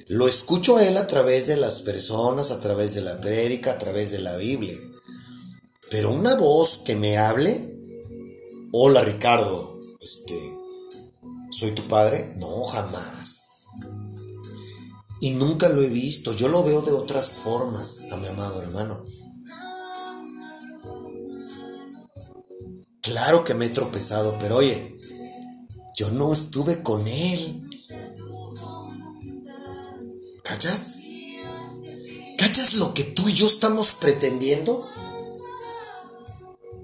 Lo 0.07 0.27
escucho 0.27 0.77
a 0.77 0.85
él 0.85 0.97
a 0.97 1.07
través 1.07 1.47
de 1.47 1.55
las 1.55 1.81
personas, 1.81 2.51
a 2.51 2.59
través 2.59 2.93
de 2.95 3.01
la 3.01 3.21
prédica, 3.21 3.71
a 3.71 3.77
través 3.77 4.11
de 4.11 4.19
la 4.19 4.35
Biblia. 4.35 4.77
Pero 5.89 6.11
una 6.11 6.35
voz 6.35 6.79
que 6.85 6.95
me 6.95 7.17
hable, 7.17 7.75
hola 8.73 9.01
Ricardo, 9.01 9.79
este, 10.01 10.37
¿soy 11.51 11.71
tu 11.71 11.87
padre? 11.87 12.33
No, 12.35 12.63
jamás. 12.63 13.40
Y 15.21 15.29
nunca 15.31 15.69
lo 15.69 15.83
he 15.83 15.89
visto, 15.89 16.33
yo 16.33 16.47
lo 16.47 16.63
veo 16.63 16.81
de 16.81 16.91
otras 16.91 17.37
formas 17.43 18.05
a 18.11 18.17
mi 18.17 18.25
amado 18.25 18.59
hermano. 18.59 19.05
Claro 23.01 23.43
que 23.43 23.53
me 23.53 23.65
he 23.65 23.69
tropezado, 23.69 24.37
pero 24.39 24.57
oye, 24.57 24.99
yo 25.95 26.09
no 26.09 26.33
estuve 26.33 26.81
con 26.81 27.07
él. 27.07 27.69
¿Cachas? 30.43 30.97
¿Cachas 32.39 32.73
lo 32.73 32.95
que 32.95 33.03
tú 33.03 33.29
y 33.29 33.33
yo 33.33 33.45
estamos 33.45 33.93
pretendiendo? 33.93 34.87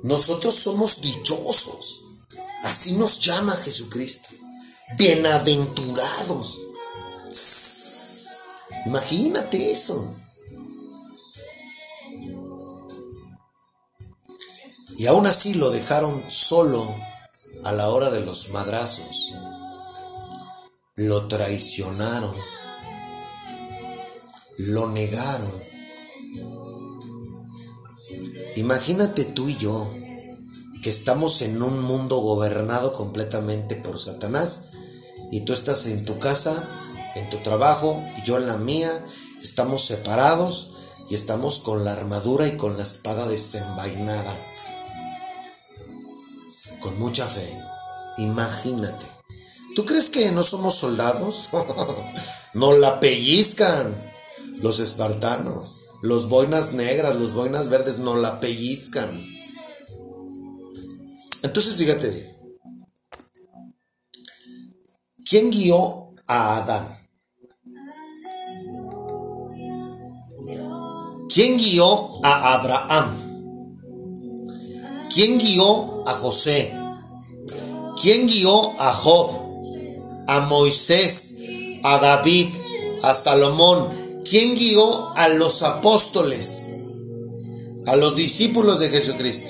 Nosotros 0.04 0.54
somos 0.54 1.02
dichosos. 1.02 2.04
Así 2.64 2.92
nos 2.94 3.20
llama 3.20 3.56
Jesucristo. 3.56 4.30
Bienaventurados. 4.96 6.62
Imagínate 8.86 9.72
eso. 9.72 10.16
Y 14.98 15.06
aún 15.06 15.28
así 15.28 15.54
lo 15.54 15.70
dejaron 15.70 16.24
solo 16.30 16.96
a 17.64 17.72
la 17.72 17.90
hora 17.90 18.10
de 18.10 18.22
los 18.22 18.50
madrazos. 18.50 19.34
Lo 20.96 21.28
traicionaron 21.28 22.36
lo 24.58 24.90
negaron. 24.90 25.54
Imagínate 28.56 29.24
tú 29.24 29.48
y 29.50 29.56
yo, 29.58 29.94
que 30.82 30.90
estamos 30.90 31.42
en 31.44 31.62
un 31.62 31.84
mundo 31.84 32.18
gobernado 32.20 32.94
completamente 32.94 33.76
por 33.76 34.00
Satanás, 34.00 34.72
y 35.32 35.42
tú 35.42 35.54
estás 35.54 35.86
en 35.86 36.04
tu 36.06 36.18
casa, 36.20 36.68
en 37.18 37.30
tu 37.30 37.38
trabajo, 37.38 38.04
y 38.18 38.24
yo 38.24 38.38
en 38.38 38.48
la 38.48 38.58
mía, 38.58 38.92
estamos 39.42 39.84
separados 39.84 40.76
y 41.10 41.16
estamos 41.16 41.60
con 41.60 41.86
la 41.86 41.94
armadura 41.94 42.48
y 42.48 42.58
con 42.58 42.78
la 42.78 42.84
espada 42.84 43.28
desenvainada, 43.28 44.36
con 46.82 46.98
mucha 47.00 47.26
fe. 47.26 47.58
Imagínate. 48.18 49.06
¿Tú 49.76 49.86
crees 49.86 50.10
que 50.10 50.32
no 50.32 50.44
somos 50.44 50.76
soldados? 50.76 51.50
no 52.54 52.74
la 52.74 53.00
pellizcan. 53.00 53.96
Los 54.60 54.80
espartanos, 54.80 55.84
los 56.02 56.30
boinas 56.30 56.74
negras, 56.74 57.16
los 57.16 57.36
boinas 57.36 57.70
verdes 57.70 58.00
no 58.00 58.16
la 58.16 58.40
pellizcan. 58.40 59.24
Entonces 61.44 61.76
fíjate 61.76 62.10
bien. 62.10 62.38
¿Quién 65.30 65.52
guió 65.52 66.14
a 66.26 66.58
Adán? 66.58 66.88
¿Quién 71.34 71.58
guió 71.58 72.26
a 72.26 72.54
Abraham? 72.54 73.24
¿Quién 75.14 75.38
guió 75.38 76.08
a 76.08 76.14
José? 76.14 76.74
¿Quién 78.02 78.28
guió 78.28 78.80
a 78.80 78.92
Job? 78.92 80.26
A 80.28 80.42
Moisés, 80.42 81.36
a 81.84 82.00
David, 82.00 82.48
a 83.02 83.14
Salomón, 83.14 84.08
¿Quién 84.30 84.56
guió 84.56 85.16
a 85.16 85.30
los 85.30 85.64
apóstoles? 85.64 86.68
A 87.86 87.96
los 87.96 88.18
discípulos 88.18 88.78
de 88.78 88.90
Jesucristo. 88.90 89.50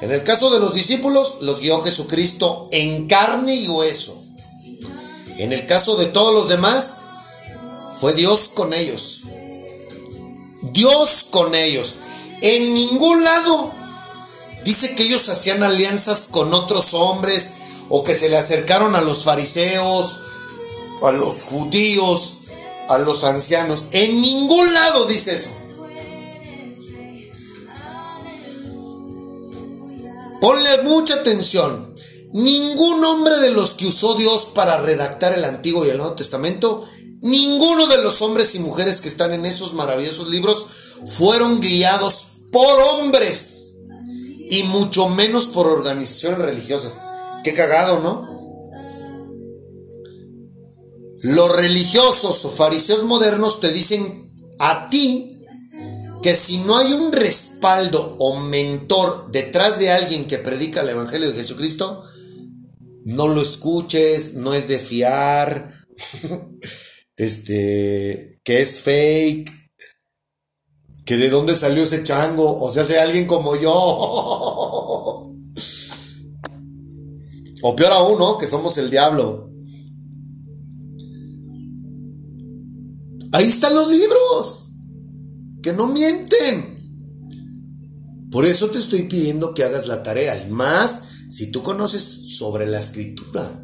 En 0.00 0.10
el 0.10 0.22
caso 0.22 0.48
de 0.48 0.58
los 0.58 0.74
discípulos, 0.74 1.36
los 1.42 1.60
guió 1.60 1.82
Jesucristo 1.82 2.68
en 2.72 3.06
carne 3.06 3.54
y 3.56 3.68
hueso. 3.68 4.24
En 5.36 5.52
el 5.52 5.66
caso 5.66 5.96
de 5.96 6.06
todos 6.06 6.32
los 6.32 6.48
demás, 6.48 7.06
fue 8.00 8.14
Dios 8.14 8.48
con 8.54 8.72
ellos. 8.72 9.24
Dios 10.72 11.26
con 11.30 11.54
ellos. 11.54 11.96
En 12.40 12.74
ningún 12.74 13.24
lado 13.24 13.72
dice 14.64 14.94
que 14.94 15.04
ellos 15.04 15.28
hacían 15.28 15.62
alianzas 15.62 16.28
con 16.30 16.52
otros 16.54 16.94
hombres 16.94 17.54
o 17.88 18.04
que 18.04 18.14
se 18.14 18.28
le 18.28 18.36
acercaron 18.36 18.94
a 18.96 19.00
los 19.00 19.24
fariseos, 19.24 20.22
a 21.02 21.12
los 21.12 21.44
judíos, 21.44 22.38
a 22.88 22.98
los 22.98 23.24
ancianos. 23.24 23.86
En 23.92 24.20
ningún 24.20 24.72
lado 24.72 25.06
dice 25.06 25.34
eso. 25.34 25.50
Ponle 30.40 30.82
mucha 30.82 31.14
atención. 31.14 31.94
Ningún 32.32 33.04
hombre 33.04 33.38
de 33.38 33.50
los 33.50 33.74
que 33.74 33.86
usó 33.86 34.14
Dios 34.16 34.48
para 34.54 34.78
redactar 34.78 35.32
el 35.32 35.44
Antiguo 35.44 35.86
y 35.86 35.90
el 35.90 35.98
Nuevo 35.98 36.14
Testamento, 36.14 36.84
ninguno 37.24 37.86
de 37.86 38.02
los 38.02 38.20
hombres 38.22 38.54
y 38.54 38.60
mujeres 38.60 39.00
que 39.00 39.08
están 39.08 39.32
en 39.32 39.46
esos 39.46 39.72
maravillosos 39.72 40.28
libros 40.28 40.66
fueron 41.06 41.60
guiados 41.60 42.26
por 42.52 42.78
hombres 42.80 43.76
y 44.50 44.62
mucho 44.64 45.08
menos 45.08 45.48
por 45.48 45.66
organizaciones 45.66 46.38
religiosas. 46.38 47.02
Qué 47.42 47.54
cagado, 47.54 48.00
¿no? 48.00 48.34
Los 51.22 51.56
religiosos 51.56 52.44
o 52.44 52.50
fariseos 52.50 53.04
modernos 53.04 53.60
te 53.60 53.72
dicen 53.72 54.22
a 54.58 54.90
ti 54.90 55.42
que 56.22 56.34
si 56.34 56.58
no 56.58 56.76
hay 56.76 56.92
un 56.92 57.10
respaldo 57.10 58.16
o 58.18 58.38
mentor 58.38 59.30
detrás 59.30 59.78
de 59.78 59.90
alguien 59.90 60.26
que 60.26 60.38
predica 60.38 60.82
el 60.82 60.90
Evangelio 60.90 61.30
de 61.30 61.36
Jesucristo, 61.36 62.02
no 63.04 63.28
lo 63.28 63.40
escuches, 63.40 64.34
no 64.34 64.52
es 64.52 64.68
de 64.68 64.78
fiar, 64.78 65.86
este, 67.16 68.40
que 68.42 68.60
es 68.60 68.80
fake, 68.80 69.50
que 71.04 71.16
de 71.16 71.28
dónde 71.28 71.54
salió 71.54 71.82
ese 71.82 72.02
chango, 72.02 72.58
o 72.60 72.70
sea, 72.70 72.84
sea 72.84 73.02
alguien 73.02 73.26
como 73.26 73.54
yo. 73.56 73.72
o 77.62 77.76
peor 77.76 77.92
aún, 77.92 78.18
¿no? 78.18 78.38
Que 78.38 78.46
somos 78.46 78.78
el 78.78 78.90
diablo. 78.90 79.50
Ahí 83.32 83.48
están 83.48 83.74
los 83.74 83.90
libros, 83.90 84.70
que 85.62 85.72
no 85.72 85.88
mienten. 85.88 86.78
Por 88.30 88.46
eso 88.46 88.70
te 88.70 88.78
estoy 88.78 89.02
pidiendo 89.02 89.54
que 89.54 89.64
hagas 89.64 89.86
la 89.86 90.02
tarea, 90.02 90.46
y 90.46 90.50
más 90.50 91.02
si 91.28 91.50
tú 91.50 91.62
conoces 91.62 92.36
sobre 92.36 92.66
la 92.66 92.78
escritura. 92.78 93.60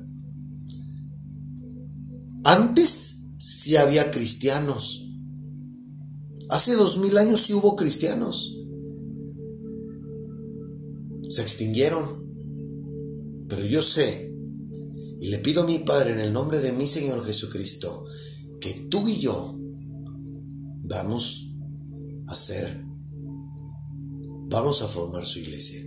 Antes 2.44 3.19
sí 3.40 3.76
había 3.76 4.10
cristianos. 4.10 5.14
Hace 6.50 6.74
dos 6.74 6.98
mil 6.98 7.16
años 7.16 7.40
sí 7.40 7.54
hubo 7.54 7.74
cristianos. 7.74 8.56
Se 11.30 11.42
extinguieron. 11.42 12.20
Pero 13.48 13.66
yo 13.66 13.82
sé, 13.82 14.32
y 15.20 15.28
le 15.28 15.38
pido 15.38 15.62
a 15.62 15.66
mi 15.66 15.80
Padre 15.80 16.12
en 16.12 16.20
el 16.20 16.32
nombre 16.32 16.60
de 16.60 16.72
mi 16.72 16.86
Señor 16.86 17.24
Jesucristo, 17.24 18.04
que 18.60 18.86
tú 18.88 19.08
y 19.08 19.18
yo 19.18 19.58
vamos 20.84 21.56
a 22.26 22.32
hacer, 22.32 22.84
vamos 24.48 24.82
a 24.82 24.86
formar 24.86 25.26
su 25.26 25.40
iglesia. 25.40 25.80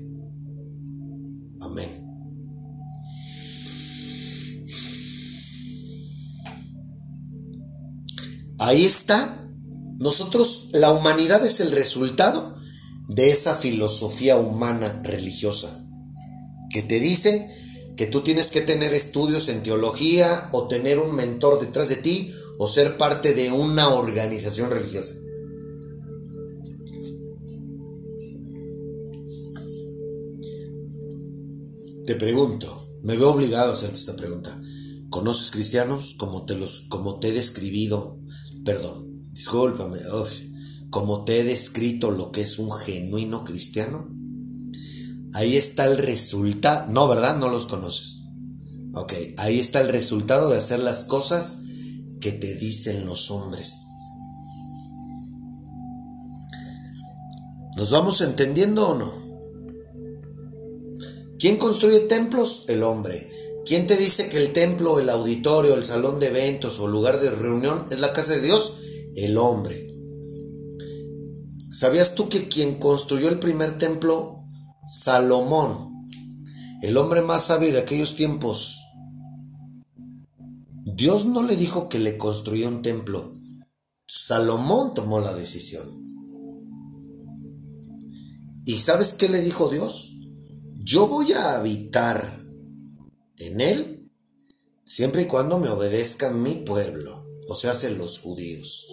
Amén. 1.62 2.03
Ahí 8.64 8.86
está. 8.86 9.46
Nosotros, 9.98 10.70
la 10.72 10.94
humanidad 10.94 11.46
es 11.46 11.60
el 11.60 11.72
resultado 11.72 12.56
de 13.10 13.30
esa 13.30 13.56
filosofía 13.56 14.38
humana 14.38 15.02
religiosa 15.04 15.86
que 16.70 16.82
te 16.82 17.02
dice 17.02 17.54
que 17.98 18.08
tú 18.08 18.22
tienes 18.22 18.52
que 18.52 18.62
tener 18.62 18.94
estudios 18.94 19.50
en 19.50 19.64
teología 19.64 20.48
o 20.54 20.70
tener 20.70 20.98
un 20.98 21.14
mentor 21.14 21.60
detrás 21.60 21.90
de 21.90 21.98
ti 21.98 22.34
o 22.58 22.70
ser 22.70 22.96
parte 22.96 23.34
de 23.34 23.52
una 23.52 23.90
organización 23.90 24.72
religiosa. 24.72 25.14
Te 32.06 32.16
pregunto, 32.16 32.80
Me 33.04 33.18
veo 33.18 33.32
obligado 33.32 33.72
a 33.72 33.74
hacerte 33.74 33.96
esta 33.96 34.16
pregunta. 34.16 34.58
¿Conoces 35.10 35.52
cristianos 35.52 36.16
como 36.18 36.46
te, 36.46 36.56
los, 36.56 36.86
como 36.88 37.20
te 37.20 37.28
he 37.28 37.32
describido? 37.34 38.23
Perdón, 38.64 39.30
discúlpame. 39.32 40.00
como 40.90 41.26
te 41.26 41.40
he 41.40 41.44
descrito 41.44 42.12
lo 42.12 42.32
que 42.32 42.42
es 42.42 42.60
un 42.60 42.72
genuino 42.72 43.44
cristiano. 43.44 44.10
Ahí 45.34 45.58
está 45.58 45.86
el 45.86 45.98
resultado. 45.98 46.92
No, 46.92 47.08
¿verdad? 47.08 47.38
No 47.38 47.50
los 47.50 47.66
conoces. 47.66 48.24
Ok, 48.94 49.14
ahí 49.38 49.60
está 49.60 49.82
el 49.82 49.90
resultado 49.90 50.50
de 50.50 50.58
hacer 50.58 50.80
las 50.80 51.06
cosas 51.06 51.60
que 52.22 52.32
te 52.32 52.56
dicen 52.56 53.06
los 53.06 53.32
hombres. 53.32 53.88
¿Nos 57.76 57.90
vamos 57.90 58.22
entendiendo 58.22 58.90
o 58.90 58.98
no? 58.98 59.24
¿Quién 61.40 61.58
construye 61.58 62.02
templos? 62.02 62.66
El 62.70 62.84
hombre. 62.84 63.30
¿Quién 63.66 63.88
te 63.88 63.96
dice 63.96 64.28
que 64.28 64.38
el 64.38 64.52
templo, 64.52 65.00
el 65.00 65.10
auditorio, 65.10 65.76
el 65.76 65.86
salón 65.86 66.20
de 66.20 66.28
eventos 66.28 66.80
o 66.80 66.88
lugar 66.88 67.20
de 67.22 67.32
reunión 67.32 67.86
es 67.92 68.02
la 68.02 68.12
casa 68.12 68.34
de 68.34 68.42
Dios? 68.42 68.76
El 69.16 69.38
hombre. 69.38 69.88
¿Sabías 71.72 72.16
tú 72.16 72.28
que 72.28 72.50
quien 72.50 72.76
construyó 72.76 73.30
el 73.30 73.40
primer 73.40 73.78
templo? 73.78 74.44
Salomón, 74.86 76.08
el 76.82 76.98
hombre 76.98 77.22
más 77.22 77.46
sabio 77.46 77.72
de 77.72 77.80
aquellos 77.80 78.16
tiempos. 78.16 78.80
Dios 80.86 81.26
no 81.26 81.42
le 81.42 81.56
dijo 81.56 81.88
que 81.88 82.00
le 82.00 82.18
construyó 82.18 82.68
un 82.68 82.82
templo. 82.82 83.32
Salomón 84.06 84.94
tomó 84.94 85.22
la 85.22 85.34
decisión. 85.34 86.04
¿Y 88.66 88.80
sabes 88.80 89.14
qué 89.14 89.30
le 89.30 89.42
dijo 89.42 89.70
Dios? 89.70 90.18
Yo 90.80 91.08
voy 91.08 91.32
a 91.32 91.56
habitar 91.56 92.43
en 93.40 93.62
él 93.62 94.12
siempre 94.86 95.24
y 95.24 95.26
cuando 95.26 95.60
me 95.60 95.70
obedezca 95.70 96.30
mi 96.30 96.56
pueblo, 96.56 97.26
o 97.48 97.56
sea, 97.56 97.72
hacen 97.72 97.98
los 97.98 98.20
judíos. 98.20 98.88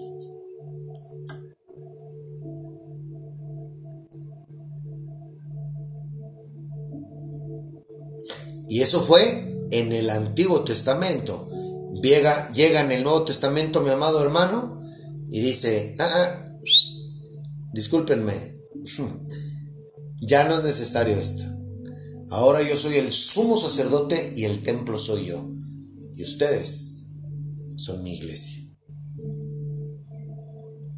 Y 8.68 8.83
eso 8.83 9.00
fue 9.00 9.66
en 9.72 9.92
el 9.92 10.11
Antiguo 10.11 10.62
Testamento. 10.62 11.48
Llega, 12.03 12.50
llega 12.53 12.81
en 12.81 12.92
el 12.92 13.03
Nuevo 13.03 13.24
Testamento 13.24 13.81
mi 13.81 13.90
amado 13.90 14.22
hermano 14.22 14.81
y 15.29 15.40
dice, 15.40 15.96
ah, 15.98 16.09
ah 16.09 16.57
discúlpenme, 17.72 18.35
Ya 20.22 20.46
no 20.46 20.59
es 20.59 20.64
necesario 20.64 21.16
esto. 21.16 21.60
Ahora 22.31 22.62
yo 22.62 22.77
soy 22.77 22.95
el 22.95 23.11
sumo 23.11 23.57
sacerdote 23.57 24.33
y 24.37 24.45
el 24.45 24.62
templo 24.62 24.99
soy 24.99 25.27
yo. 25.27 25.45
Y 26.14 26.23
ustedes 26.23 27.07
son 27.77 28.03
mi 28.03 28.14
iglesia. 28.14 28.62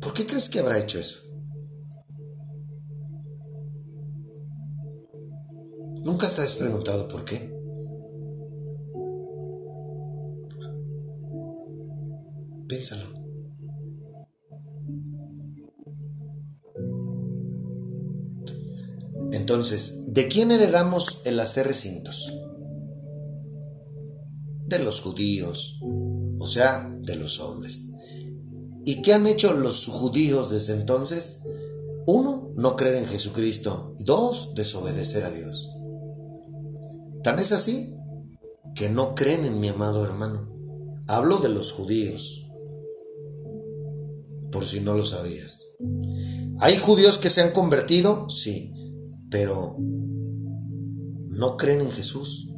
¿Por 0.01 0.13
qué 0.13 0.27
crees 0.27 0.51
que 0.51 0.61
habrá 0.61 0.79
hecho 0.79 0.99
eso? 0.99 1.21
¿Nunca 6.05 6.29
te 6.29 6.43
has 6.43 6.57
preguntado 6.57 7.09
por 7.09 7.25
qué? 7.25 7.51
Piénsalo. 12.69 13.22
Entonces, 19.33 20.13
¿de 20.13 20.29
quién 20.29 20.51
heredamos 20.51 21.23
el 21.25 21.41
hacer 21.41 21.67
recintos? 21.67 22.31
De 24.67 24.79
los 24.79 25.01
judíos, 25.01 25.81
o 26.39 26.47
sea, 26.47 26.95
de 27.01 27.17
los 27.17 27.41
hombres. 27.41 27.89
¿Y 28.85 29.01
qué 29.01 29.15
han 29.15 29.27
hecho 29.27 29.55
los 29.55 29.87
judíos 29.87 30.51
desde 30.51 30.75
entonces? 30.75 31.45
Uno, 32.07 32.53
no 32.57 32.77
creer 32.77 32.97
en 32.97 33.07
Jesucristo. 33.07 33.95
Dos, 34.01 34.55
desobedecer 34.55 35.25
a 35.25 35.31
Dios. 35.31 35.71
Tan 37.25 37.39
es 37.39 37.53
así 37.53 37.97
que 38.75 38.91
no 38.91 39.15
creen 39.15 39.47
en 39.47 39.61
mi 39.61 39.69
amado 39.69 40.05
hermano. 40.05 40.53
Hablo 41.09 41.39
de 41.39 41.49
los 41.49 41.73
judíos, 41.73 42.49
por 44.51 44.67
si 44.67 44.81
no 44.81 44.95
lo 44.95 45.07
sabías. 45.07 45.69
¿Hay 46.61 46.77
judíos 46.77 47.17
que 47.17 47.31
se 47.31 47.41
han 47.41 47.53
convertido? 47.53 48.29
Sí 48.29 48.75
pero 49.33 49.77
no 49.79 51.57
creen 51.57 51.81
en 51.81 51.91
Jesús 51.91 52.51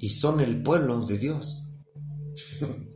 y 0.00 0.10
son 0.10 0.40
el 0.40 0.62
pueblo 0.62 1.06
de 1.06 1.16
Dios. 1.18 1.78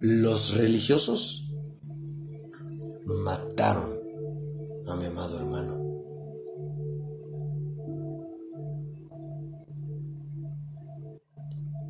Los 0.00 0.54
religiosos 0.54 1.52
mataron 3.04 3.90
a 4.86 4.94
mi 4.94 5.06
amado 5.06 5.38
hermano. 5.40 5.76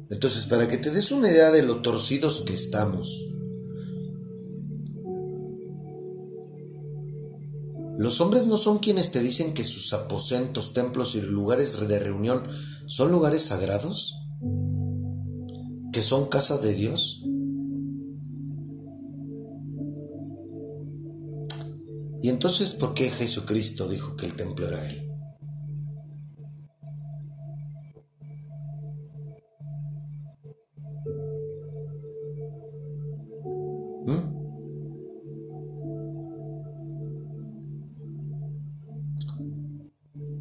Entonces, 0.09 0.47
para 0.47 0.67
que 0.67 0.79
te 0.79 0.91
des 0.91 1.13
una 1.13 1.31
idea 1.31 1.51
de 1.51 1.63
lo 1.63 1.83
torcidos 1.83 2.41
que 2.43 2.55
estamos, 2.55 3.36
Los 8.07 8.21
hombres 8.21 8.47
no 8.47 8.57
son 8.57 8.79
quienes 8.79 9.11
te 9.11 9.19
dicen 9.19 9.53
que 9.53 9.65
sus 9.65 9.93
aposentos, 9.93 10.75
templos 10.75 11.17
y 11.17 11.23
lugares 11.23 11.89
de 11.89 11.99
reunión 11.99 12.41
son 12.87 13.11
lugares 13.11 13.43
sagrados, 13.43 14.15
que 15.93 16.03
son 16.03 16.27
casa 16.27 16.59
de 16.59 16.73
Dios. 16.73 17.25
Y 22.23 22.29
entonces, 22.29 22.75
¿por 22.75 22.95
qué 22.95 23.11
Jesucristo 23.11 23.89
dijo 23.89 24.15
que 24.15 24.27
el 24.27 24.35
templo 24.35 24.69
era 24.69 24.89
Él? 24.89 25.06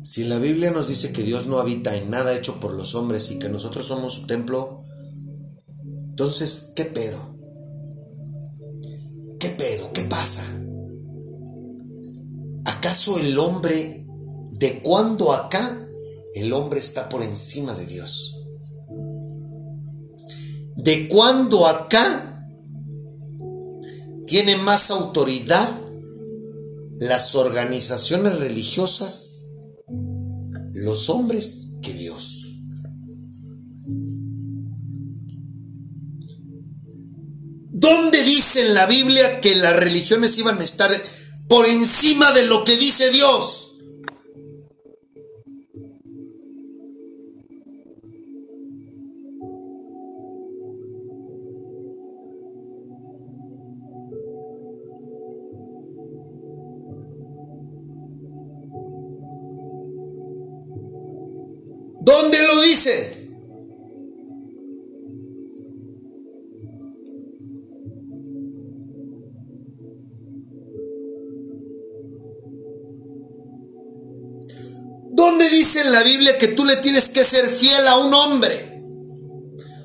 Si 0.06 0.24
la 0.24 0.38
Biblia 0.38 0.70
nos 0.70 0.88
dice 0.88 1.12
que 1.12 1.24
Dios 1.24 1.48
no 1.48 1.58
habita 1.58 1.96
en 1.96 2.12
nada 2.12 2.38
hecho 2.38 2.60
por 2.60 2.76
los 2.76 2.94
hombres 2.94 3.32
y 3.32 3.39
que 3.39 3.50
nosotros 3.50 3.88
somos 3.88 4.13
su 4.13 4.28
templo, 4.28 4.84
entonces, 5.84 6.74
¿qué 6.76 6.86
pedo? 6.86 7.36
¿Qué 9.39 9.50
pedo? 9.50 9.91
¿Qué 9.94 10.04
pasa? 10.04 10.44
¿Acaso 12.65 13.18
el 13.18 13.39
hombre, 13.39 14.06
de 14.52 14.80
cuándo 14.84 15.34
acá, 15.34 15.88
el 16.36 16.54
hombre 16.54 16.80
está 16.80 17.10
por 17.10 17.24
encima 17.24 17.74
de 17.74 17.88
Dios? 17.88 18.44
¿De 20.76 21.08
cuándo 21.08 21.65
acá 21.65 22.48
tiene 24.28 24.56
más 24.58 24.91
autoridad 24.91 25.68
las 27.00 27.34
organizaciones 27.34 28.38
religiosas 28.38 29.45
los 30.86 31.10
hombres 31.10 31.71
que 31.82 31.93
Dios. 31.93 32.54
¿Dónde 37.71 38.24
dice 38.24 38.62
en 38.62 38.76
la 38.76 38.86
Biblia 38.86 39.41
que 39.41 39.56
las 39.56 39.76
religiones 39.76 40.38
iban 40.38 40.60
a 40.60 40.63
estar 40.63 40.91
por 41.50 41.65
encima 41.65 42.32
de 42.34 42.45
lo 42.45 42.63
que 42.63 42.78
dice 42.78 43.10
Dios? 43.10 43.75
Biblia 76.06 76.38
que 76.38 76.48
tú 76.48 76.63
le 76.63 76.78
tienes 76.78 77.10
que 77.10 77.26
ser 77.26 77.50
fiel 77.50 77.86
a 77.88 77.98
un 77.98 78.13
hombre? 78.13 78.56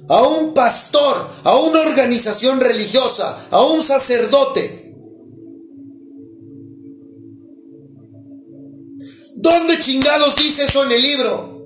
A 0.09 0.22
un 0.22 0.54
pastor, 0.54 1.26
a 1.42 1.56
una 1.56 1.80
organización 1.80 2.61
religiosa, 2.61 3.37
a 3.50 3.64
un 3.64 3.83
sacerdote. 3.83 4.94
¿Dónde 9.37 9.78
chingados 9.80 10.37
dice 10.37 10.64
eso 10.64 10.85
en 10.85 10.92
el 10.92 11.02
libro? 11.02 11.61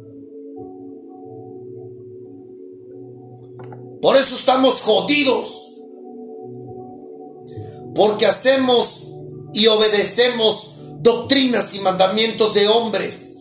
Por 4.00 4.16
eso 4.16 4.34
estamos 4.36 4.80
jodidos. 4.82 5.72
Porque 7.94 8.26
hacemos 8.26 9.08
y 9.54 9.66
obedecemos 9.66 11.00
doctrinas 11.00 11.74
y 11.74 11.80
mandamientos 11.80 12.54
de 12.54 12.68
hombres. 12.68 13.33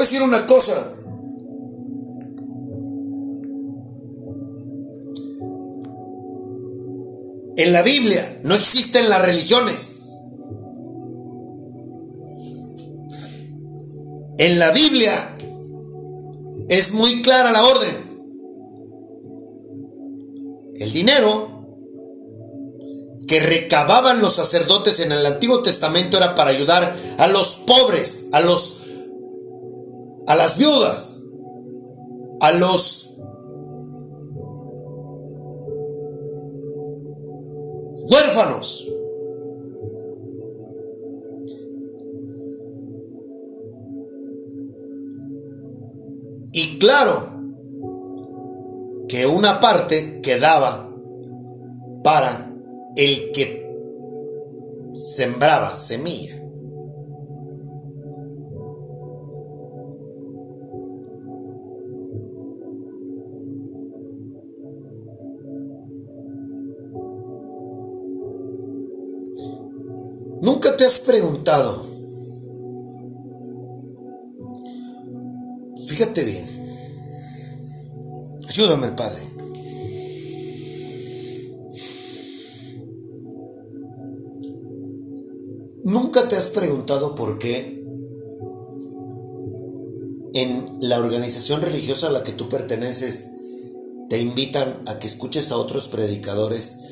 Voy 0.00 0.06
a 0.06 0.08
decir 0.08 0.22
una 0.22 0.46
cosa. 0.46 0.72
En 7.58 7.72
la 7.74 7.82
Biblia 7.82 8.38
no 8.44 8.54
existen 8.54 9.10
las 9.10 9.20
religiones. 9.20 10.16
En 14.38 14.58
la 14.58 14.70
Biblia 14.70 15.36
es 16.70 16.94
muy 16.94 17.20
clara 17.20 17.52
la 17.52 17.62
orden. 17.66 17.94
El 20.76 20.92
dinero 20.92 21.66
que 23.28 23.38
recababan 23.38 24.22
los 24.22 24.32
sacerdotes 24.32 25.00
en 25.00 25.12
el 25.12 25.26
Antiguo 25.26 25.62
Testamento 25.62 26.16
era 26.16 26.34
para 26.34 26.52
ayudar 26.52 26.96
a 27.18 27.26
los 27.26 27.56
pobres, 27.66 28.24
a 28.32 28.40
los 28.40 28.79
a 30.30 30.36
las 30.36 30.58
viudas, 30.58 31.24
a 32.40 32.52
los 32.52 33.16
huérfanos. 38.08 38.88
Y 46.52 46.78
claro 46.78 47.28
que 49.08 49.26
una 49.26 49.58
parte 49.58 50.20
quedaba 50.22 50.94
para 52.04 52.52
el 52.94 53.32
que 53.32 53.68
sembraba 54.92 55.74
semilla. 55.74 56.49
Te 70.80 70.86
has 70.86 71.00
preguntado? 71.00 71.84
Fíjate 75.86 76.24
bien. 76.24 76.42
Ayúdame, 78.48 78.88
Padre. 78.92 79.20
¿Nunca 85.84 86.26
te 86.30 86.36
has 86.36 86.48
preguntado 86.48 87.14
por 87.14 87.38
qué 87.38 87.84
en 90.32 90.78
la 90.80 90.98
organización 90.98 91.60
religiosa 91.60 92.06
a 92.06 92.10
la 92.12 92.22
que 92.22 92.32
tú 92.32 92.48
perteneces 92.48 93.32
te 94.08 94.18
invitan 94.18 94.82
a 94.86 94.98
que 94.98 95.08
escuches 95.08 95.52
a 95.52 95.58
otros 95.58 95.88
predicadores 95.88 96.89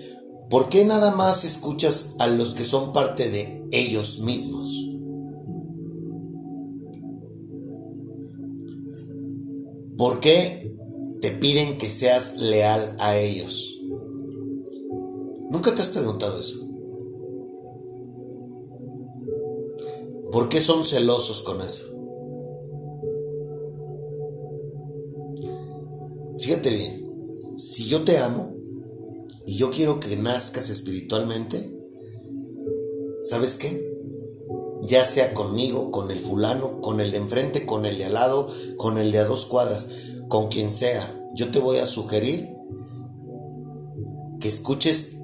¿Por 0.50 0.70
qué 0.70 0.84
nada 0.86 1.14
más 1.14 1.44
escuchas 1.44 2.14
a 2.18 2.26
los 2.26 2.54
que 2.54 2.64
son 2.64 2.92
parte 2.94 3.28
de 3.28 3.66
ellos 3.70 4.20
mismos? 4.20 4.88
¿Por 9.98 10.20
qué 10.20 10.74
te 11.20 11.32
piden 11.32 11.76
que 11.76 11.90
seas 11.90 12.38
leal 12.38 12.96
a 12.98 13.18
ellos? 13.18 13.78
¿Nunca 15.50 15.74
te 15.74 15.82
has 15.82 15.90
preguntado 15.90 16.40
eso? 16.40 16.66
¿Por 20.32 20.48
qué 20.48 20.60
son 20.60 20.84
celosos 20.84 21.42
con 21.42 21.60
eso? 21.60 21.84
Fíjate 26.38 26.70
bien, 26.70 27.58
si 27.58 27.86
yo 27.86 28.04
te 28.04 28.18
amo, 28.18 28.57
y 29.48 29.56
yo 29.56 29.70
quiero 29.70 29.98
que 29.98 30.14
nazcas 30.14 30.68
espiritualmente, 30.68 31.74
¿sabes 33.24 33.56
qué? 33.56 33.82
Ya 34.82 35.06
sea 35.06 35.32
conmigo, 35.32 35.90
con 35.90 36.10
el 36.10 36.20
fulano, 36.20 36.82
con 36.82 37.00
el 37.00 37.12
de 37.12 37.16
enfrente, 37.16 37.64
con 37.64 37.86
el 37.86 37.96
de 37.96 38.04
al 38.04 38.12
lado, 38.12 38.52
con 38.76 38.98
el 38.98 39.10
de 39.10 39.20
a 39.20 39.24
dos 39.24 39.46
cuadras, 39.46 39.88
con 40.28 40.48
quien 40.48 40.70
sea, 40.70 41.02
yo 41.34 41.50
te 41.50 41.60
voy 41.60 41.78
a 41.78 41.86
sugerir 41.86 42.46
que 44.38 44.48
escuches 44.48 45.14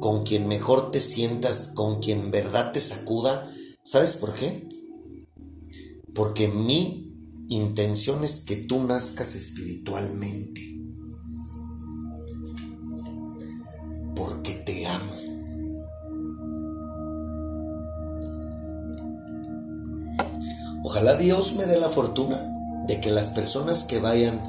con 0.00 0.22
quien 0.22 0.46
mejor 0.46 0.92
te 0.92 1.00
sientas, 1.00 1.72
con 1.74 1.98
quien 1.98 2.30
verdad 2.30 2.70
te 2.70 2.80
sacuda. 2.80 3.52
¿Sabes 3.82 4.12
por 4.12 4.34
qué? 4.34 4.68
Porque 6.14 6.46
mi 6.46 7.12
intención 7.48 8.22
es 8.22 8.42
que 8.42 8.54
tú 8.54 8.84
nazcas 8.84 9.34
espiritualmente. 9.34 10.73
Ojalá 20.94 21.16
Dios 21.16 21.56
me 21.56 21.66
dé 21.66 21.76
la 21.76 21.88
fortuna 21.88 22.38
de 22.86 23.00
que 23.00 23.10
las 23.10 23.30
personas 23.30 23.82
que 23.82 23.98
vayan 23.98 24.40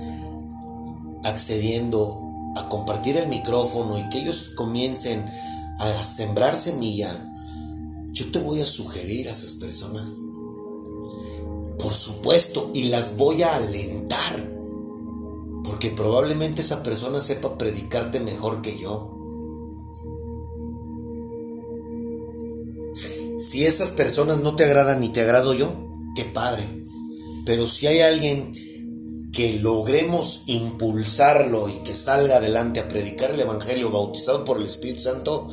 accediendo 1.23 2.21
a 2.55 2.69
compartir 2.69 3.17
el 3.17 3.27
micrófono 3.29 3.97
y 3.97 4.07
que 4.09 4.19
ellos 4.19 4.51
comiencen 4.55 5.25
a 5.79 6.03
sembrar 6.03 6.55
semilla, 6.55 7.09
yo 8.11 8.31
te 8.31 8.37
voy 8.37 8.61
a 8.61 8.65
sugerir 8.67 9.27
a 9.27 9.31
esas 9.31 9.55
personas. 9.55 10.17
Por 11.79 11.91
supuesto, 11.91 12.69
y 12.75 12.83
las 12.83 13.17
voy 13.17 13.41
a 13.41 13.55
alentar. 13.55 14.53
Porque 15.63 15.89
probablemente 15.89 16.61
esa 16.61 16.83
persona 16.83 17.21
sepa 17.21 17.57
predicarte 17.57 18.19
mejor 18.19 18.61
que 18.61 18.77
yo. 18.77 19.17
Si 23.39 23.65
esas 23.65 23.93
personas 23.93 24.41
no 24.41 24.55
te 24.55 24.65
agradan 24.65 24.99
ni 24.99 25.09
te 25.09 25.21
agrado 25.21 25.55
yo, 25.55 25.84
qué 26.15 26.23
padre. 26.25 26.63
Pero 27.45 27.67
si 27.67 27.87
hay 27.87 27.99
alguien 27.99 28.53
que 29.31 29.59
logremos 29.59 30.43
impulsarlo 30.47 31.69
y 31.69 31.73
que 31.83 31.93
salga 31.93 32.37
adelante 32.37 32.79
a 32.79 32.87
predicar 32.87 33.31
el 33.31 33.41
Evangelio 33.41 33.91
bautizado 33.91 34.45
por 34.45 34.57
el 34.57 34.65
Espíritu 34.65 35.01
Santo, 35.01 35.49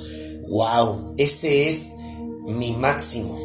wow, 0.48 1.14
ese 1.18 1.68
es 1.68 1.92
mi 2.46 2.72
máximo. 2.72 3.38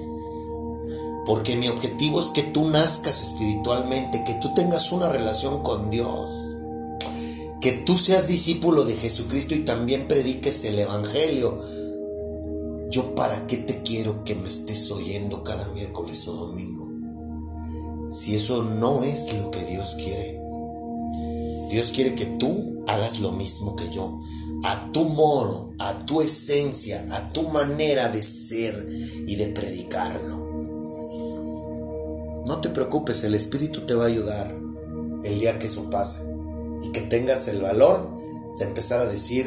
Porque 1.26 1.56
mi 1.58 1.68
objetivo 1.68 2.22
es 2.22 2.28
que 2.28 2.44
tú 2.44 2.70
nazcas 2.70 3.22
espiritualmente, 3.22 4.24
que 4.26 4.36
tú 4.42 4.54
tengas 4.54 4.92
una 4.92 5.10
relación 5.10 5.62
con 5.62 5.90
Dios, 5.90 6.30
que 7.60 7.74
tú 7.74 7.98
seas 7.98 8.28
discípulo 8.28 8.86
de 8.86 8.96
Jesucristo 8.96 9.54
y 9.56 9.66
también 9.66 10.08
prediques 10.08 10.64
el 10.64 10.80
Evangelio 10.80 11.58
¿Yo 12.90 13.16
para 13.16 13.46
qué 13.48 13.58
te 13.58 13.82
quiero 13.84 14.24
que 14.24 14.34
me 14.36 14.48
estés 14.48 14.90
oyendo 14.92 15.44
cada 15.44 15.68
miércoles 15.70 16.26
o 16.28 16.34
domingo? 16.34 16.87
Si 18.12 18.36
eso 18.36 18.64
no 18.64 19.04
es 19.04 19.34
lo 19.34 19.52
que 19.52 19.64
Dios 19.66 19.96
quiere. 19.96 20.40
Dios 21.70 21.92
quiere 21.94 22.16
que 22.16 22.26
tú 22.26 22.84
hagas 22.88 23.20
lo 23.20 23.34
mismo 23.34 23.76
que 23.76 23.90
yo, 23.90 24.22
a 24.64 24.92
tu 24.92 25.04
modo, 25.04 25.74
a 25.80 26.06
tu 26.06 26.22
esencia, 26.22 27.06
a 27.12 27.30
tu 27.30 27.44
manera 27.50 28.08
de 28.10 28.24
ser 28.24 28.88
y 29.26 29.36
de 29.36 29.48
predicarlo. 29.48 30.48
No 32.46 32.62
te 32.62 32.70
preocupes, 32.70 33.24
el 33.26 33.36
Espíritu 33.36 33.86
te 33.86 33.94
va 33.94 34.06
a 34.06 34.08
ayudar 34.08 34.56
el 35.24 35.40
día 35.40 35.60
que 35.60 35.68
eso 35.68 35.90
pase 35.90 36.22
y 36.82 36.92
que 36.92 37.02
tengas 37.02 37.50
el 37.50 37.62
valor 37.62 38.10
de 38.58 38.66
empezar 38.66 39.02
a 39.02 39.06
decir, 39.06 39.46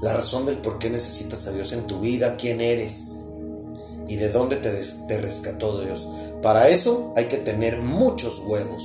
la 0.00 0.14
razón 0.14 0.46
del 0.46 0.56
por 0.56 0.78
qué 0.78 0.88
necesitas 0.90 1.46
a 1.46 1.52
Dios 1.52 1.72
en 1.72 1.86
tu 1.86 2.00
vida, 2.00 2.36
quién 2.36 2.60
eres 2.60 3.21
y 4.12 4.16
de 4.16 4.28
dónde 4.28 4.56
te, 4.56 4.70
te 5.08 5.18
rescató 5.18 5.80
Dios. 5.80 6.06
Para 6.42 6.68
eso 6.68 7.14
hay 7.16 7.28
que 7.28 7.38
tener 7.38 7.80
muchos 7.80 8.40
huevos 8.46 8.82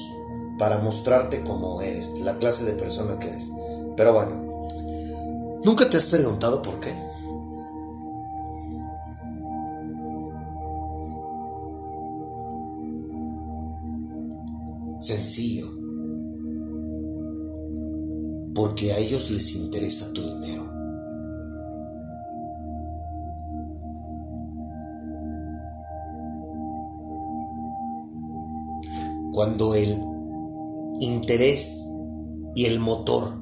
para 0.58 0.78
mostrarte 0.80 1.42
cómo 1.42 1.82
eres, 1.82 2.22
la 2.22 2.38
clase 2.38 2.64
de 2.64 2.72
persona 2.72 3.20
que 3.20 3.28
eres. 3.28 3.52
Pero 3.98 4.14
bueno, 4.14 4.48
¿nunca 5.66 5.90
te 5.90 5.98
has 5.98 6.08
preguntado 6.08 6.62
por 6.62 6.80
qué? 6.80 6.92
Sencillo. 15.02 15.68
Porque 18.56 18.94
a 18.94 18.98
ellos 18.98 19.30
les 19.30 19.56
interesa 19.56 20.14
tu 20.14 20.22
dinero. 20.22 20.77
Cuando 29.38 29.76
el 29.76 30.02
interés 31.00 31.92
y 32.56 32.66
el 32.66 32.80
motor 32.80 33.36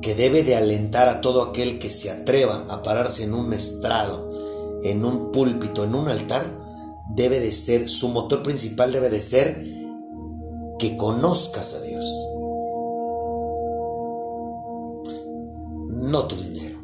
que 0.00 0.14
debe 0.14 0.42
de 0.42 0.56
alentar 0.56 1.06
a 1.10 1.20
todo 1.20 1.42
aquel 1.42 1.78
que 1.78 1.90
se 1.90 2.10
atreva 2.10 2.64
a 2.70 2.82
pararse 2.82 3.24
en 3.24 3.34
un 3.34 3.52
estrado, 3.52 4.32
en 4.84 5.04
un 5.04 5.30
púlpito, 5.30 5.84
en 5.84 5.94
un 5.94 6.08
altar, 6.08 6.46
debe 7.14 7.40
de 7.40 7.52
ser, 7.52 7.90
su 7.90 8.08
motor 8.08 8.42
principal 8.42 8.90
debe 8.90 9.10
de 9.10 9.20
ser 9.20 9.66
que 10.78 10.96
conozcas 10.96 11.74
a 11.74 11.82
Dios. 11.82 12.06
No 15.90 16.26
tu 16.26 16.36
dinero. 16.36 16.78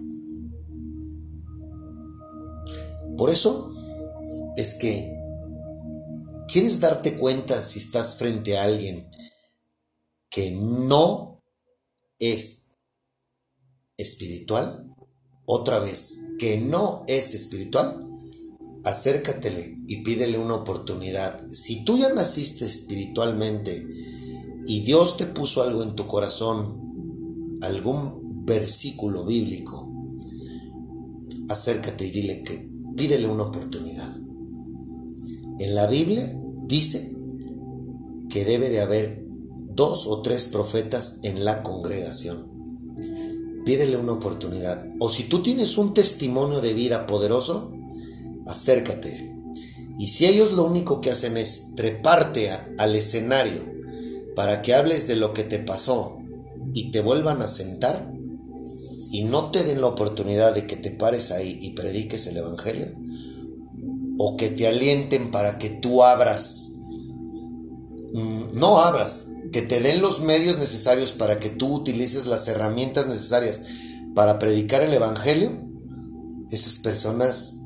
Por 3.16 3.30
eso 3.30 3.72
es 4.58 4.74
que 4.74 5.23
quieres 6.54 6.78
darte 6.78 7.18
cuenta 7.18 7.60
si 7.60 7.80
estás 7.80 8.14
frente 8.14 8.56
a 8.56 8.62
alguien 8.62 9.10
que 10.30 10.52
no 10.52 11.42
es 12.20 12.76
espiritual, 13.96 14.94
otra 15.46 15.80
vez, 15.80 16.20
que 16.38 16.58
no 16.58 17.02
es 17.08 17.34
espiritual, 17.34 18.06
acércatele 18.84 19.78
y 19.88 20.04
pídele 20.04 20.38
una 20.38 20.54
oportunidad. 20.54 21.44
Si 21.50 21.84
tú 21.84 21.98
ya 21.98 22.14
naciste 22.14 22.64
espiritualmente 22.64 23.84
y 24.64 24.82
Dios 24.82 25.16
te 25.16 25.26
puso 25.26 25.60
algo 25.60 25.82
en 25.82 25.96
tu 25.96 26.06
corazón, 26.06 27.58
algún 27.62 28.44
versículo 28.46 29.24
bíblico, 29.24 29.92
acércate 31.48 32.06
y 32.06 32.10
dile 32.12 32.44
que 32.44 32.70
pídele 32.96 33.26
una 33.26 33.42
oportunidad. 33.42 34.16
En 35.58 35.74
la 35.74 35.88
Biblia 35.88 36.42
dice 36.66 37.14
que 38.30 38.44
debe 38.44 38.68
de 38.70 38.80
haber 38.80 39.24
dos 39.74 40.06
o 40.06 40.22
tres 40.22 40.46
profetas 40.46 41.20
en 41.22 41.44
la 41.44 41.62
congregación. 41.62 42.52
Pídele 43.64 43.96
una 43.96 44.12
oportunidad. 44.12 44.86
O 45.00 45.08
si 45.08 45.24
tú 45.24 45.42
tienes 45.42 45.78
un 45.78 45.94
testimonio 45.94 46.60
de 46.60 46.74
vida 46.74 47.06
poderoso, 47.06 47.72
acércate. 48.46 49.32
Y 49.98 50.08
si 50.08 50.26
ellos 50.26 50.52
lo 50.52 50.64
único 50.64 51.00
que 51.00 51.10
hacen 51.10 51.36
es 51.36 51.74
treparte 51.76 52.50
al 52.78 52.94
escenario 52.94 53.62
para 54.34 54.62
que 54.62 54.74
hables 54.74 55.06
de 55.06 55.16
lo 55.16 55.32
que 55.32 55.44
te 55.44 55.58
pasó 55.58 56.18
y 56.74 56.90
te 56.90 57.00
vuelvan 57.00 57.40
a 57.42 57.48
sentar 57.48 58.12
y 59.12 59.22
no 59.22 59.50
te 59.50 59.62
den 59.62 59.80
la 59.80 59.86
oportunidad 59.86 60.54
de 60.54 60.66
que 60.66 60.76
te 60.76 60.90
pares 60.90 61.30
ahí 61.30 61.56
y 61.60 61.70
prediques 61.70 62.26
el 62.26 62.36
Evangelio, 62.36 62.88
o 64.18 64.36
que 64.36 64.48
te 64.48 64.66
alienten 64.66 65.30
para 65.30 65.58
que 65.58 65.70
tú 65.70 66.04
abras, 66.04 66.72
mm, 68.12 68.58
no 68.58 68.78
abras, 68.78 69.28
que 69.52 69.62
te 69.62 69.80
den 69.80 70.00
los 70.00 70.20
medios 70.22 70.58
necesarios 70.58 71.12
para 71.12 71.38
que 71.38 71.50
tú 71.50 71.74
utilices 71.74 72.26
las 72.26 72.48
herramientas 72.48 73.06
necesarias 73.06 73.62
para 74.14 74.38
predicar 74.38 74.82
el 74.82 74.92
Evangelio, 74.92 75.52
esas 76.50 76.78
personas 76.78 77.56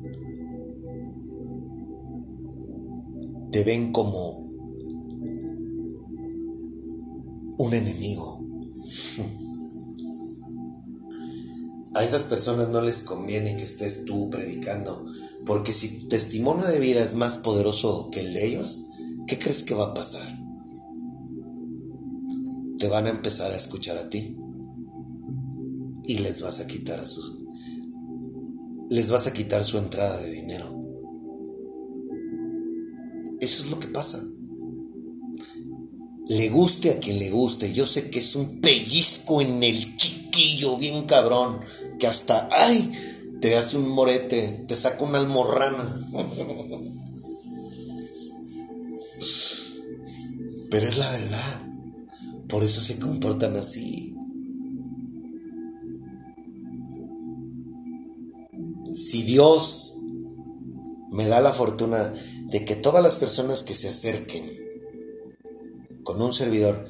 te 3.51 3.63
ven 3.63 3.91
como 3.91 4.49
un 7.57 7.73
enemigo. 7.73 8.39
A 11.95 12.03
esas 12.03 12.25
personas 12.25 12.69
no 12.69 12.81
les 12.81 13.01
conviene 13.01 13.57
que 13.57 13.63
estés 13.63 14.05
tú 14.05 14.29
predicando, 14.29 15.03
porque 15.49 15.73
si 15.73 16.01
tu 16.01 16.09
testimonio 16.09 16.67
de 16.67 16.79
vida 16.79 17.01
es 17.01 17.15
más 17.15 17.39
poderoso 17.39 18.11
que 18.11 18.19
el 18.19 18.33
de 18.33 18.45
ellos, 18.45 18.85
¿qué 19.25 19.39
crees 19.39 19.63
que 19.63 19.73
va 19.73 19.85
a 19.85 19.93
pasar? 19.95 20.27
Te 22.77 22.87
van 22.87 23.07
a 23.07 23.09
empezar 23.09 23.51
a 23.51 23.55
escuchar 23.55 23.97
a 23.97 24.11
ti 24.11 24.37
y 26.03 26.19
les 26.19 26.43
vas 26.43 26.59
a 26.59 26.67
quitar 26.67 26.99
a 26.99 27.05
su 27.07 27.47
les 28.91 29.09
vas 29.09 29.25
a 29.25 29.33
quitar 29.33 29.63
su 29.63 29.79
entrada 29.79 30.21
de 30.21 30.31
dinero. 30.31 30.67
Eso 33.41 33.63
es 33.63 33.71
lo 33.71 33.79
que 33.79 33.87
pasa. 33.87 34.23
Le 36.27 36.49
guste 36.49 36.91
a 36.91 36.99
quien 36.99 37.17
le 37.17 37.31
guste. 37.31 37.73
Yo 37.73 37.87
sé 37.87 38.11
que 38.11 38.19
es 38.19 38.35
un 38.35 38.61
pellizco 38.61 39.41
en 39.41 39.63
el 39.63 39.97
chiquillo, 39.97 40.77
bien 40.77 41.07
cabrón, 41.07 41.59
que 41.97 42.05
hasta, 42.05 42.47
ay, 42.51 42.91
te 43.41 43.55
hace 43.55 43.77
un 43.77 43.89
morete, 43.89 44.65
te 44.67 44.75
saca 44.75 45.03
una 45.03 45.19
almorrana. 45.19 45.83
Pero 50.69 50.85
es 50.85 50.97
la 50.97 51.11
verdad. 51.11 51.61
Por 52.47 52.63
eso 52.63 52.81
se 52.81 52.99
comportan 52.99 53.55
así. 53.55 54.15
Si 58.91 59.23
Dios 59.23 59.93
me 61.11 61.27
da 61.27 61.41
la 61.41 61.53
fortuna 61.53 62.13
de 62.45 62.65
que 62.65 62.75
todas 62.75 63.03
las 63.03 63.17
personas 63.17 63.63
que 63.63 63.75
se 63.75 63.87
acerquen 63.87 64.49
con 66.03 66.21
un 66.21 66.33
servidor, 66.33 66.87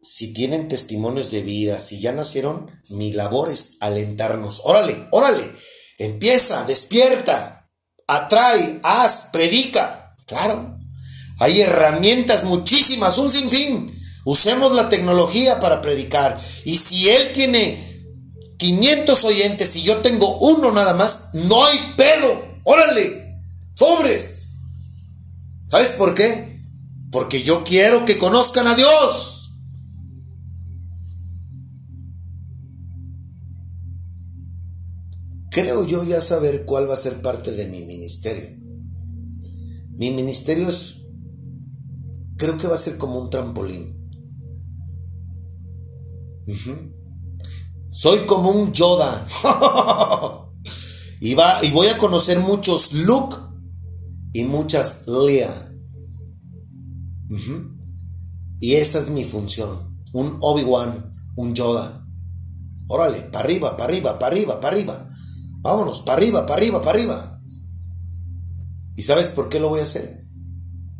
si 0.00 0.32
tienen 0.32 0.68
testimonios 0.68 1.30
de 1.30 1.42
vida, 1.42 1.78
si 1.78 2.00
ya 2.00 2.12
nacieron, 2.12 2.70
mi 2.90 3.12
labor 3.12 3.50
es 3.50 3.76
alentarnos. 3.80 4.62
Órale, 4.64 5.08
órale, 5.10 5.44
empieza, 5.98 6.64
despierta, 6.64 7.70
atrae, 8.06 8.80
haz, 8.82 9.28
predica. 9.32 10.12
Claro, 10.26 10.78
hay 11.38 11.60
herramientas 11.60 12.44
muchísimas, 12.44 13.18
un 13.18 13.30
sinfín. 13.30 13.98
Usemos 14.24 14.74
la 14.76 14.88
tecnología 14.88 15.58
para 15.58 15.82
predicar. 15.82 16.40
Y 16.64 16.76
si 16.76 17.08
él 17.08 17.32
tiene 17.32 17.92
500 18.58 19.24
oyentes 19.24 19.74
y 19.76 19.82
yo 19.82 19.98
tengo 19.98 20.38
uno 20.38 20.70
nada 20.70 20.94
más, 20.94 21.30
no 21.32 21.64
hay 21.64 21.78
pedo. 21.96 22.44
Órale, 22.62 23.40
sobres. 23.72 24.46
¿Sabes 25.68 25.90
por 25.90 26.14
qué? 26.14 26.60
Porque 27.10 27.42
yo 27.42 27.64
quiero 27.64 28.04
que 28.04 28.18
conozcan 28.18 28.68
a 28.68 28.74
Dios. 28.74 29.51
Creo 35.52 35.84
yo 35.84 36.02
ya 36.02 36.22
saber 36.22 36.64
cuál 36.64 36.88
va 36.88 36.94
a 36.94 36.96
ser 36.96 37.20
parte 37.20 37.52
de 37.52 37.66
mi 37.66 37.84
ministerio. 37.84 38.48
Mi 39.90 40.10
ministerio 40.10 40.66
es, 40.66 41.04
creo 42.38 42.56
que 42.56 42.66
va 42.66 42.74
a 42.74 42.78
ser 42.78 42.96
como 42.96 43.18
un 43.18 43.28
trampolín. 43.28 43.86
Soy 47.90 48.20
como 48.20 48.50
un 48.50 48.72
Yoda. 48.72 49.26
y, 51.20 51.34
va, 51.34 51.62
y 51.62 51.70
voy 51.70 51.88
a 51.88 51.98
conocer 51.98 52.40
muchos 52.40 52.94
Luke 53.04 53.36
y 54.32 54.44
muchas 54.44 55.06
Lea. 55.06 55.66
Y 58.58 58.72
esa 58.76 59.00
es 59.00 59.10
mi 59.10 59.24
función. 59.24 60.00
Un 60.14 60.38
Obi-Wan, 60.40 61.10
un 61.36 61.54
Yoda. 61.54 62.08
Órale, 62.88 63.20
para 63.20 63.44
arriba, 63.44 63.76
para 63.76 63.92
arriba, 63.92 64.18
para 64.18 64.34
arriba, 64.34 64.58
para 64.58 64.76
arriba. 64.76 65.11
Vámonos, 65.62 66.02
para 66.02 66.18
arriba, 66.18 66.44
para 66.44 66.60
arriba, 66.60 66.82
para 66.82 66.98
arriba. 66.98 67.42
¿Y 68.96 69.02
sabes 69.02 69.30
por 69.32 69.48
qué 69.48 69.60
lo 69.60 69.68
voy 69.68 69.80
a 69.80 69.84
hacer? 69.84 70.26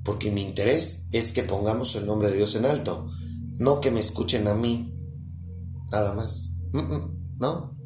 Porque 0.05 0.31
mi 0.31 0.43
interés 0.43 1.09
es 1.13 1.33
que 1.33 1.43
pongamos 1.43 1.97
el 1.97 2.07
nombre 2.07 2.31
de 2.31 2.37
Dios 2.37 2.55
en 2.55 2.65
alto. 2.65 3.11
No 3.59 3.81
que 3.81 3.91
me 3.91 4.01
escuchen 4.01 4.47
a 4.49 4.55
mí. 4.55 4.97
Nada 5.91 6.15
más. 6.15 6.55
no. 7.39 7.77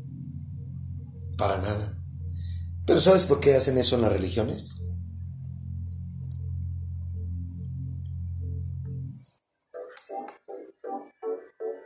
Para 1.39 1.59
nada. 1.59 1.99
Pero 2.87 3.01
¿sabes 3.01 3.25
por 3.25 3.41
qué 3.41 3.55
hacen 3.55 3.79
eso 3.79 3.97
en 3.97 4.03
las 4.03 4.13
religiones? 4.13 4.83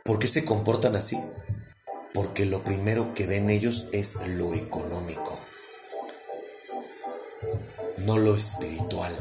¿Por 0.05 0.19
qué 0.19 0.27
se 0.27 0.45
comportan 0.45 0.95
así? 0.95 1.17
Porque 2.13 2.45
lo 2.45 2.63
primero 2.63 3.13
que 3.13 3.25
ven 3.25 3.49
ellos 3.49 3.87
es 3.93 4.15
lo 4.27 4.53
económico, 4.53 5.39
no 7.99 8.17
lo 8.17 8.35
espiritual. 8.35 9.13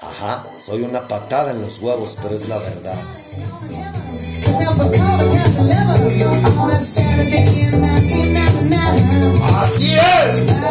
Ajá, 0.00 0.46
soy 0.58 0.82
una 0.82 1.08
patada 1.08 1.50
en 1.50 1.60
los 1.60 1.80
huevos, 1.80 2.18
pero 2.22 2.34
es 2.34 2.48
la 2.48 2.58
verdad. 2.58 2.98
Así 9.60 9.94
es. 9.94 10.70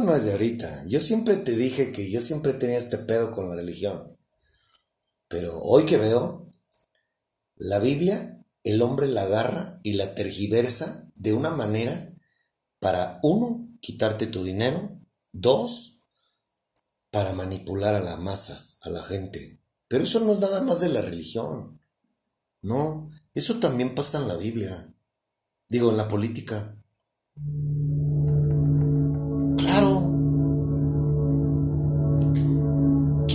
no 0.00 0.14
es 0.14 0.24
de 0.24 0.32
ahorita. 0.32 0.84
Yo 0.86 1.00
siempre 1.00 1.36
te 1.36 1.56
dije 1.56 1.92
que 1.92 2.10
yo 2.10 2.20
siempre 2.20 2.52
tenía 2.52 2.78
este 2.78 2.98
pedo 2.98 3.32
con 3.32 3.48
la 3.48 3.56
religión. 3.56 4.12
Pero 5.28 5.58
hoy 5.60 5.86
que 5.86 5.96
veo, 5.96 6.46
la 7.56 7.78
Biblia, 7.78 8.44
el 8.62 8.82
hombre 8.82 9.08
la 9.08 9.22
agarra 9.22 9.80
y 9.82 9.94
la 9.94 10.14
tergiversa 10.14 11.10
de 11.14 11.32
una 11.32 11.50
manera 11.50 12.14
para, 12.78 13.18
uno, 13.22 13.66
quitarte 13.80 14.26
tu 14.26 14.44
dinero, 14.44 15.00
dos, 15.32 16.04
para 17.10 17.32
manipular 17.32 17.94
a 17.94 18.00
las 18.00 18.18
masas, 18.18 18.78
a 18.82 18.90
la 18.90 19.02
gente. 19.02 19.60
Pero 19.88 20.04
eso 20.04 20.20
no 20.20 20.34
es 20.34 20.38
nada 20.38 20.60
más 20.62 20.80
de 20.80 20.90
la 20.90 21.02
religión. 21.02 21.80
No, 22.62 23.10
eso 23.32 23.58
también 23.58 23.94
pasa 23.94 24.18
en 24.18 24.28
la 24.28 24.36
Biblia. 24.36 24.92
Digo, 25.68 25.90
en 25.90 25.96
la 25.96 26.08
política. 26.08 26.76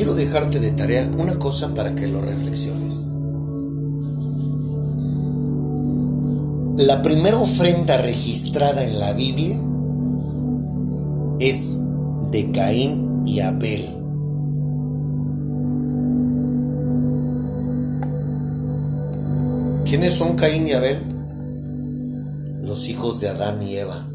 Quiero 0.02 0.16
dejarte 0.16 0.60
de 0.60 0.72
tarea 0.72 1.08
una 1.16 1.38
cosa 1.38 1.76
para 1.76 1.93
que 1.93 2.08
lo 2.08 2.24
reflexiones. 2.24 3.14
La 6.88 7.04
primera 7.04 7.38
ofrenda 7.38 7.97
registrada 8.02 8.84
en 8.84 8.99
la 8.99 9.14
Biblia 9.14 9.62
es 11.39 11.80
de 12.32 12.52
Caín 12.52 13.22
y 13.28 13.41
Abel. 13.41 13.86
¿Quiénes 19.86 20.14
son 20.14 20.36
Caín 20.36 20.68
y 20.68 20.72
Abel? 20.72 20.97
Los 22.64 22.89
hijos 22.89 23.20
de 23.20 23.30
Adán 23.30 23.62
y 23.62 23.78
Eva. 23.78 24.08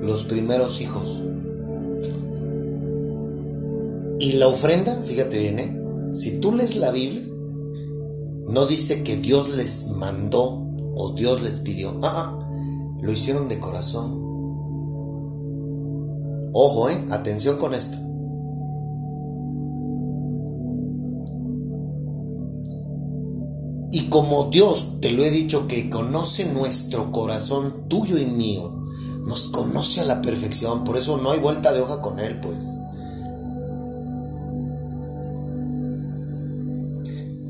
Los 0.00 0.22
primeros 0.22 0.80
hijos. 0.80 1.24
Y 4.18 4.32
la 4.34 4.48
ofrenda, 4.48 4.94
fíjate 5.02 5.38
bien, 5.38 5.58
¿eh? 5.58 6.12
si 6.12 6.40
tú 6.40 6.52
lees 6.52 6.76
la 6.76 6.90
Biblia, 6.90 7.22
no 8.48 8.66
dice 8.66 9.02
que 9.02 9.16
Dios 9.16 9.50
les 9.50 9.88
mandó 9.88 10.66
o 10.96 11.12
Dios 11.12 11.42
les 11.42 11.60
pidió. 11.60 11.98
Ah, 12.02 12.38
ah, 12.38 12.38
lo 13.00 13.12
hicieron 13.12 13.48
de 13.48 13.60
corazón. 13.60 14.22
Ojo, 16.52 16.88
¿eh? 16.88 17.06
Atención 17.10 17.58
con 17.58 17.74
esto. 17.74 17.98
Y 23.92 24.08
como 24.08 24.44
Dios, 24.44 25.00
te 25.00 25.12
lo 25.12 25.22
he 25.24 25.30
dicho, 25.30 25.66
que 25.68 25.90
conoce 25.90 26.52
nuestro 26.52 27.12
corazón 27.12 27.88
tuyo 27.88 28.18
y 28.18 28.26
mío, 28.26 28.84
nos 29.26 29.50
conoce 29.50 30.00
a 30.00 30.04
la 30.04 30.22
perfección, 30.22 30.84
por 30.84 30.96
eso 30.96 31.18
no 31.18 31.30
hay 31.30 31.40
vuelta 31.40 31.72
de 31.72 31.80
hoja 31.80 32.00
con 32.00 32.18
Él, 32.18 32.40
pues. 32.40 32.78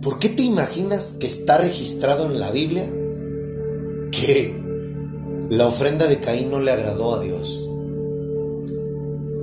¿Por 0.07 0.21
qué 0.21 0.29
te 0.29 0.45
imaginas 0.45 1.17
que 1.19 1.27
está 1.27 1.59
registrado 1.59 2.27
en 2.27 2.39
la 2.39 2.53
Biblia 2.53 2.89
que 4.13 4.55
la 5.51 5.67
ofrenda 5.67 6.07
de 6.07 6.21
Caín 6.21 6.49
no 6.49 6.61
le 6.61 6.71
agradó 6.71 7.17
a 7.17 7.21
Dios? 7.21 7.69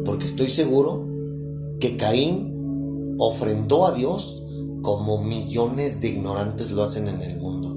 Porque 0.05 0.23
estoy 0.23 0.49
seguro 0.49 1.05
que 1.81 1.97
Caín 1.97 3.17
ofrendó 3.19 3.85
a 3.85 3.91
Dios 3.91 4.47
como 4.81 5.21
millones 5.21 5.99
de 5.99 6.07
ignorantes 6.07 6.71
lo 6.71 6.83
hacen 6.83 7.09
en 7.09 7.21
el 7.21 7.37
mundo. 7.39 7.67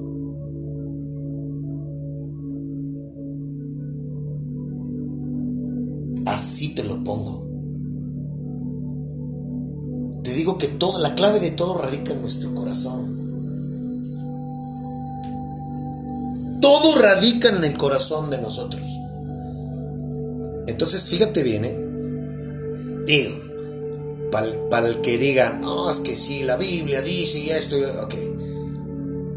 Así 6.24 6.72
te 6.76 6.84
lo 6.84 7.02
pongo. 7.02 7.55
Te 10.26 10.34
digo 10.34 10.58
que 10.58 10.66
toda 10.66 10.98
la 10.98 11.14
clave 11.14 11.38
de 11.38 11.52
todo 11.52 11.78
radica 11.78 12.12
en 12.12 12.20
nuestro 12.20 12.52
corazón. 12.52 13.14
Todo 16.60 16.98
radica 16.98 17.50
en 17.50 17.62
el 17.62 17.76
corazón 17.76 18.28
de 18.30 18.38
nosotros. 18.38 18.82
Entonces, 20.66 21.04
fíjate 21.04 21.44
bien, 21.44 21.64
¿eh? 21.64 21.78
Digo, 23.06 23.36
para 24.68 24.88
el 24.88 25.00
que 25.00 25.16
diga, 25.16 25.60
no, 25.62 25.88
es 25.88 26.00
que 26.00 26.16
sí, 26.16 26.42
la 26.42 26.56
Biblia 26.56 27.02
dice 27.02 27.38
y 27.38 27.50
esto, 27.50 27.76
ok. 28.02 28.14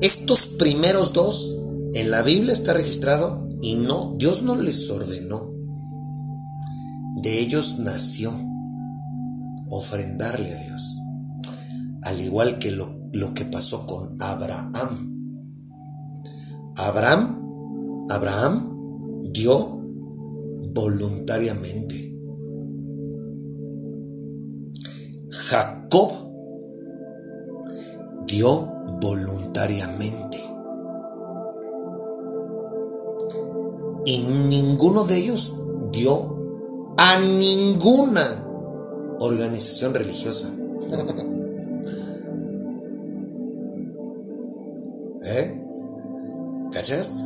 Estos 0.01 0.47
primeros 0.57 1.13
dos 1.13 1.55
en 1.93 2.09
la 2.09 2.23
Biblia 2.23 2.51
está 2.51 2.73
registrado 2.73 3.47
y 3.61 3.75
no, 3.75 4.15
Dios 4.17 4.41
no 4.41 4.55
les 4.55 4.89
ordenó. 4.89 5.53
De 7.21 7.37
ellos 7.37 7.77
nació 7.77 8.48
ofrendarle 9.71 10.51
a 10.51 10.63
Dios. 10.65 10.99
Al 12.03 12.21
igual 12.21 12.59
que 12.59 12.71
lo, 12.71 12.87
lo 13.13 13.33
que 13.33 13.45
pasó 13.45 13.85
con 13.85 14.15
Abraham. 14.21 15.09
Abraham, 16.77 18.07
Abraham 18.09 19.21
dio 19.31 19.79
voluntariamente. 20.73 22.17
Jacob 25.29 26.11
dio 28.27 28.67
voluntariamente. 29.01 30.37
Y 34.05 34.17
ninguno 34.49 35.03
de 35.03 35.17
ellos 35.17 35.55
dio 35.91 36.93
a 36.97 37.17
ninguna 37.19 38.48
organización 39.19 39.93
religiosa. 39.93 40.49
¿Eh? 45.25 45.61
¿Cachas? 46.71 47.23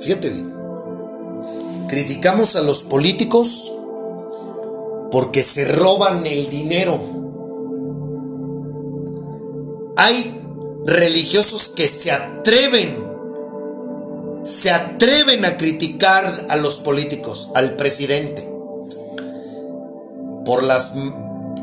Fíjate 0.00 0.28
bien. 0.28 0.52
Criticamos 1.88 2.56
a 2.56 2.62
los 2.62 2.82
políticos 2.82 3.72
porque 5.10 5.42
se 5.42 5.64
roban 5.64 6.26
el 6.26 6.50
dinero. 6.50 7.00
Hay 9.96 10.40
religiosos 10.84 11.68
que 11.68 11.88
se 11.88 12.10
atreven, 12.10 12.92
se 14.44 14.70
atreven 14.70 15.44
a 15.44 15.56
criticar 15.56 16.46
a 16.48 16.56
los 16.56 16.76
políticos, 16.80 17.50
al 17.54 17.76
presidente, 17.76 18.48
por 20.44 20.62
las 20.62 20.94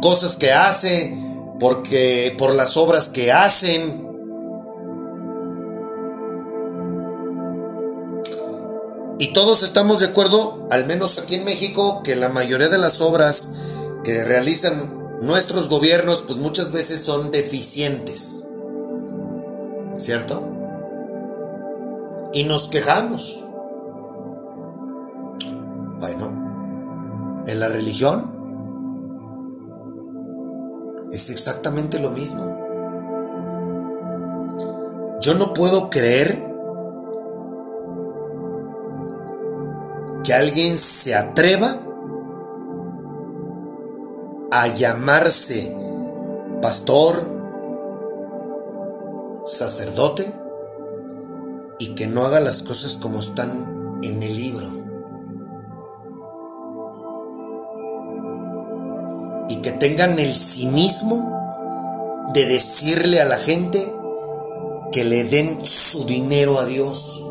cosas 0.02 0.36
que 0.36 0.52
hace, 0.52 1.16
porque 1.60 2.36
por 2.38 2.56
las 2.56 2.78
obras 2.78 3.10
que 3.10 3.32
hacen, 3.32 4.12
Y 9.22 9.34
todos 9.34 9.62
estamos 9.62 10.00
de 10.00 10.08
acuerdo, 10.08 10.68
al 10.72 10.88
menos 10.88 11.20
aquí 11.20 11.36
en 11.36 11.46
México, 11.46 12.02
que 12.04 12.16
la 12.16 12.30
mayoría 12.30 12.70
de 12.70 12.80
las 12.80 13.02
obras 13.02 13.52
que 14.04 14.24
realizan 14.24 15.20
nuestros 15.22 15.70
gobiernos, 15.70 16.24
pues 16.24 16.40
muchas 16.40 16.72
veces 16.72 17.02
son 17.02 17.30
deficientes. 17.30 18.42
¿Cierto? 19.94 20.61
Y 22.34 22.44
nos 22.46 22.70
quejamos. 22.70 23.46
Bueno, 26.00 27.44
en 27.46 27.60
la 27.60 27.68
religión 27.68 28.32
es 31.12 31.30
exactamente 31.30 32.00
lo 32.00 32.12
mismo. 32.12 32.62
Yo 35.20 35.36
no 35.36 35.54
puedo 35.54 35.90
creer 35.90 36.52
que 40.24 40.34
alguien 40.34 40.78
se 40.78 41.16
atreva 41.16 41.78
a 44.52 44.68
llamarse 44.68 45.76
pastor, 46.62 47.16
sacerdote, 49.46 50.26
y 51.82 51.96
que 51.96 52.06
no 52.06 52.24
haga 52.24 52.40
las 52.40 52.62
cosas 52.62 52.96
como 52.96 53.18
están 53.18 54.00
en 54.04 54.22
el 54.22 54.38
libro. 54.38 54.68
Y 59.50 59.56
que 59.64 59.72
tengan 59.72 60.20
el 60.20 60.32
cinismo 60.32 62.24
de 62.36 62.46
decirle 62.46 63.20
a 63.20 63.26
la 63.26 63.38
gente 63.38 63.80
que 64.92 65.04
le 65.06 65.24
den 65.24 65.66
su 65.66 66.06
dinero 66.06 66.60
a 66.60 66.66
Dios. 66.66 67.26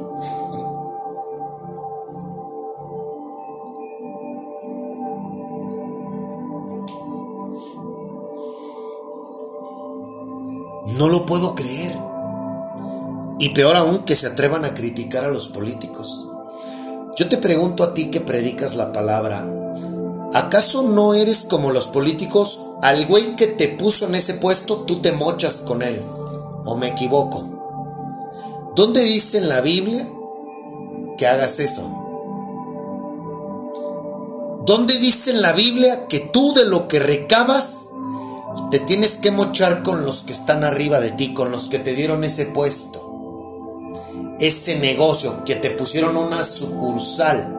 No 10.98 11.08
lo 11.08 11.24
puedo 11.24 11.54
creer. 11.54 11.99
Y 13.40 13.48
peor 13.48 13.76
aún 13.76 14.00
que 14.00 14.16
se 14.16 14.26
atrevan 14.26 14.66
a 14.66 14.74
criticar 14.74 15.24
a 15.24 15.30
los 15.30 15.48
políticos. 15.48 16.28
Yo 17.16 17.28
te 17.30 17.38
pregunto 17.38 17.82
a 17.82 17.94
ti 17.94 18.10
que 18.10 18.20
predicas 18.20 18.76
la 18.76 18.92
palabra, 18.92 19.48
¿acaso 20.34 20.82
no 20.82 21.14
eres 21.14 21.44
como 21.48 21.72
los 21.72 21.88
políticos? 21.88 22.60
Al 22.82 23.06
güey 23.06 23.36
que 23.36 23.46
te 23.46 23.68
puso 23.68 24.06
en 24.06 24.14
ese 24.14 24.34
puesto, 24.34 24.80
tú 24.80 25.00
te 25.00 25.12
mochas 25.12 25.62
con 25.62 25.80
él. 25.80 25.98
¿O 26.66 26.76
me 26.76 26.88
equivoco? 26.88 27.48
¿Dónde 28.76 29.02
dice 29.04 29.38
en 29.38 29.48
la 29.48 29.62
Biblia 29.62 30.06
que 31.16 31.26
hagas 31.26 31.60
eso? 31.60 31.82
¿Dónde 34.66 34.98
dice 34.98 35.30
en 35.30 35.40
la 35.40 35.54
Biblia 35.54 36.06
que 36.08 36.20
tú 36.20 36.52
de 36.52 36.66
lo 36.66 36.88
que 36.88 37.00
recabas 37.00 37.88
te 38.70 38.78
tienes 38.80 39.16
que 39.16 39.30
mochar 39.30 39.82
con 39.82 40.04
los 40.04 40.24
que 40.24 40.32
están 40.32 40.62
arriba 40.62 41.00
de 41.00 41.10
ti, 41.10 41.32
con 41.32 41.50
los 41.50 41.68
que 41.68 41.78
te 41.78 41.94
dieron 41.94 42.22
ese 42.22 42.46
puesto, 42.46 43.09
ese 44.40 44.78
negocio, 44.78 45.44
que 45.44 45.56
te 45.56 45.70
pusieron 45.70 46.16
una 46.16 46.44
sucursal. 46.44 47.56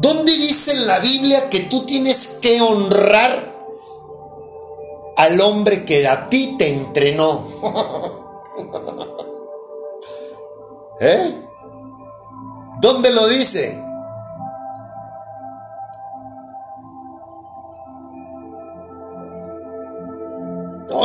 ¿Dónde 0.00 0.32
dice 0.32 0.74
la 0.74 1.00
Biblia 1.00 1.50
que 1.50 1.60
tú 1.60 1.84
tienes 1.84 2.38
que 2.40 2.60
honrar 2.60 3.54
al 5.16 5.40
hombre 5.40 5.84
que 5.84 6.06
a 6.06 6.28
ti 6.28 6.56
te 6.58 6.68
entrenó? 6.68 7.46
¿Eh? 11.00 11.34
¿Dónde 12.80 13.10
lo 13.10 13.26
dice? 13.28 13.85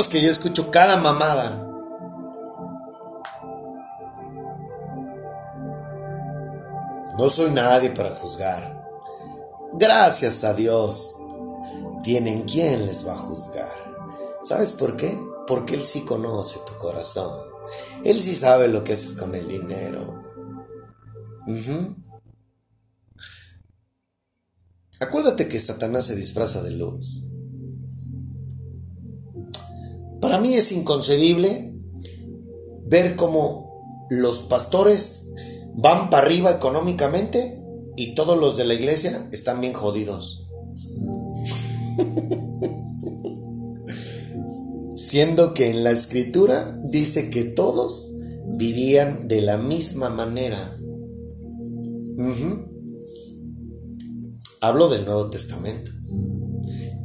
Que 0.07 0.21
yo 0.21 0.29
escucho 0.29 0.71
cada 0.71 0.97
mamada. 0.97 1.67
No 7.17 7.29
soy 7.29 7.51
nadie 7.51 7.91
para 7.91 8.15
juzgar. 8.15 8.81
Gracias 9.73 10.43
a 10.43 10.53
Dios. 10.53 11.17
Tienen 12.03 12.43
quien 12.43 12.85
les 12.85 13.07
va 13.07 13.13
a 13.13 13.17
juzgar. 13.17 13.69
¿Sabes 14.41 14.73
por 14.73 14.97
qué? 14.97 15.11
Porque 15.45 15.75
Él 15.75 15.83
sí 15.83 16.01
conoce 16.01 16.59
tu 16.65 16.75
corazón. 16.77 17.51
Él 18.03 18.19
sí 18.19 18.33
sabe 18.33 18.67
lo 18.67 18.83
que 18.83 18.93
haces 18.93 19.15
con 19.15 19.35
el 19.35 19.47
dinero. 19.47 20.23
Acuérdate 24.99 25.47
que 25.47 25.59
Satanás 25.59 26.05
se 26.05 26.15
disfraza 26.15 26.61
de 26.63 26.71
luz. 26.71 27.30
Para 30.21 30.39
mí 30.39 30.53
es 30.53 30.71
inconcebible 30.71 31.73
ver 32.85 33.15
cómo 33.15 34.05
los 34.09 34.43
pastores 34.43 35.25
van 35.75 36.09
para 36.09 36.27
arriba 36.27 36.51
económicamente 36.51 37.61
y 37.97 38.15
todos 38.15 38.39
los 38.39 38.55
de 38.57 38.65
la 38.65 38.75
iglesia 38.75 39.27
están 39.31 39.61
bien 39.61 39.73
jodidos. 39.73 40.49
Siendo 44.95 45.53
que 45.53 45.69
en 45.69 45.83
la 45.83 45.91
escritura 45.91 46.79
dice 46.83 47.29
que 47.29 47.43
todos 47.43 48.13
vivían 48.47 49.27
de 49.27 49.41
la 49.41 49.57
misma 49.57 50.09
manera. 50.09 50.57
Hablo 54.61 54.87
del 54.89 55.05
Nuevo 55.05 55.29
Testamento. 55.31 55.91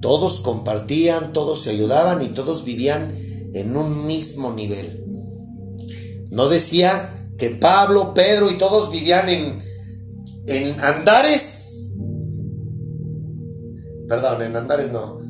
Todos 0.07 0.39
compartían, 0.39 1.33
todos 1.33 1.63
se 1.63 1.71
ayudaban 1.71 2.23
y 2.23 2.29
todos 2.29 2.65
vivían 2.65 3.13
en 3.55 3.77
un 3.77 4.07
mismo 4.07 4.53
nivel. 4.53 5.05
No 6.31 6.49
decía 6.49 7.13
que 7.37 7.51
Pablo, 7.51 8.15
Pedro 8.15 8.49
y 8.49 8.57
todos 8.57 8.93
vivían 8.93 9.29
en, 9.29 9.59
en 10.47 10.81
Andares. 10.81 11.89
Perdón, 14.07 14.43
en 14.43 14.55
Andares 14.55 14.93
no. 14.93 15.21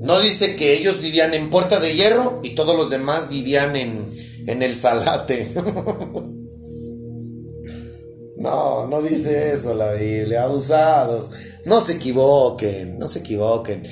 No 0.00 0.20
dice 0.20 0.54
que 0.54 0.74
ellos 0.74 1.00
vivían 1.00 1.32
en 1.32 1.48
Puerta 1.48 1.80
de 1.80 1.94
Hierro 1.94 2.40
y 2.42 2.50
todos 2.50 2.76
los 2.76 2.90
demás 2.90 3.30
vivían 3.30 3.74
en, 3.74 4.06
en 4.48 4.62
el 4.62 4.74
Salate. 4.74 5.50
no, 8.36 8.86
no 8.86 9.00
dice 9.00 9.52
eso 9.52 9.72
la 9.72 9.92
Biblia. 9.92 10.42
Abusados. 10.42 11.30
No 11.64 11.80
se 11.80 11.94
equivoquen, 11.94 12.98
no 12.98 13.08
se 13.08 13.20
equivoquen. 13.20 13.82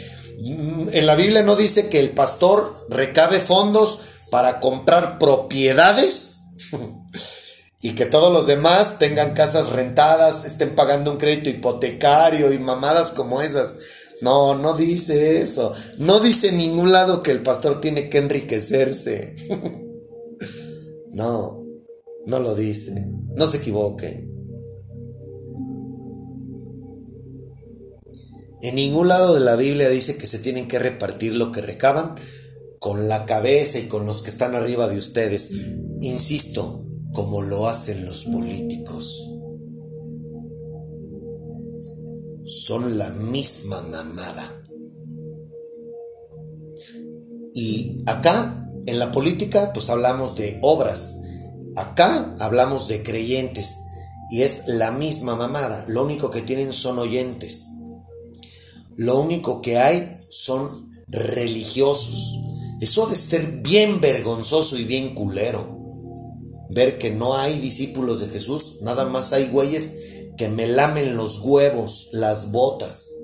En 0.93 1.07
la 1.07 1.14
Biblia 1.14 1.43
no 1.43 1.57
dice 1.57 1.89
que 1.89 2.01
el 2.01 2.11
pastor 2.11 2.74
recabe 2.91 3.41
fondos 3.41 4.01
para 4.30 4.61
comprar 4.61 5.18
propiedades 5.18 6.41
y 7.80 7.95
que 7.95 8.07
todos 8.07 8.32
los 8.32 8.47
demás 8.47 8.99
tengan 8.99 9.35
casas 9.35 9.70
rentadas, 9.70 10.45
estén 10.45 10.74
pagando 10.74 11.11
un 11.11 11.18
crédito 11.18 11.51
hipotecario 11.51 12.53
y 12.53 12.59
mamadas 12.59 13.12
como 13.12 13.43
esas. 13.43 13.78
No, 14.20 14.55
no 14.55 14.74
dice 14.74 15.43
eso. 15.43 15.72
No 15.99 16.20
dice 16.20 16.49
en 16.49 16.59
ningún 16.59 16.93
lado 16.93 17.22
que 17.22 17.30
el 17.30 17.43
pastor 17.43 17.80
tiene 17.80 18.09
que 18.09 18.18
enriquecerse. 18.18 19.35
no, 21.11 21.62
no 22.26 22.39
lo 22.39 22.55
dice. 22.55 22.95
No 23.35 23.47
se 23.47 23.59
equivoquen. 23.59 24.34
En 28.64 28.76
ningún 28.76 29.08
lado 29.08 29.34
de 29.34 29.40
la 29.40 29.56
Biblia 29.56 29.90
dice 29.90 30.16
que 30.16 30.26
se 30.26 30.38
tienen 30.38 30.68
que 30.68 30.78
repartir 30.78 31.34
lo 31.34 31.52
que 31.52 31.60
recaban 31.60 32.14
con 32.78 33.10
la 33.10 33.26
cabeza 33.26 33.78
y 33.78 33.88
con 33.88 34.06
los 34.06 34.22
que 34.22 34.30
están 34.30 34.54
arriba 34.54 34.88
de 34.88 34.96
ustedes. 34.96 35.50
Insisto, 36.00 36.82
como 37.12 37.42
lo 37.42 37.68
hacen 37.68 38.06
los 38.06 38.24
políticos. 38.24 39.28
Son 42.46 42.96
la 42.96 43.10
misma 43.10 43.82
mamada. 43.82 44.62
Y 47.52 48.02
acá, 48.06 48.66
en 48.86 48.98
la 48.98 49.12
política, 49.12 49.74
pues 49.74 49.90
hablamos 49.90 50.36
de 50.36 50.58
obras. 50.62 51.18
Acá 51.76 52.34
hablamos 52.38 52.88
de 52.88 53.02
creyentes. 53.02 53.76
Y 54.30 54.40
es 54.40 54.68
la 54.68 54.90
misma 54.90 55.36
mamada. 55.36 55.84
Lo 55.86 56.02
único 56.02 56.30
que 56.30 56.40
tienen 56.40 56.72
son 56.72 56.98
oyentes. 56.98 57.73
Lo 58.99 59.20
único 59.20 59.62
que 59.62 59.78
hay 59.78 60.16
son 60.30 60.70
religiosos. 61.09 62.40
Eso 62.80 63.07
de 63.07 63.16
ser 63.16 63.62
bien 63.62 64.01
vergonzoso 64.01 64.78
y 64.78 64.84
bien 64.84 65.14
culero 65.14 65.74
ver 66.74 66.99
que 66.99 67.11
no 67.11 67.36
hay 67.36 67.59
discípulos 67.61 68.20
de 68.20 68.28
Jesús, 68.28 68.78
nada 68.82 69.07
más 69.07 69.32
hay 69.32 69.49
güeyes 69.49 69.97
que 70.36 70.49
me 70.49 70.66
lamen 70.66 71.16
los 71.16 71.40
huevos, 71.40 72.09
las 72.12 72.51
botas. 72.51 73.14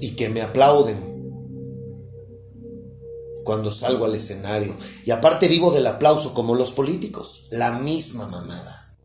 Y 0.00 0.16
que 0.16 0.28
me 0.30 0.42
aplauden 0.42 0.96
cuando 3.44 3.70
salgo 3.70 4.06
al 4.06 4.14
escenario. 4.14 4.74
Y 5.04 5.10
aparte 5.10 5.48
vivo 5.48 5.70
del 5.70 5.86
aplauso 5.86 6.34
como 6.34 6.54
los 6.54 6.72
políticos, 6.72 7.48
la 7.50 7.78
misma 7.78 8.26
mamada. 8.26 8.96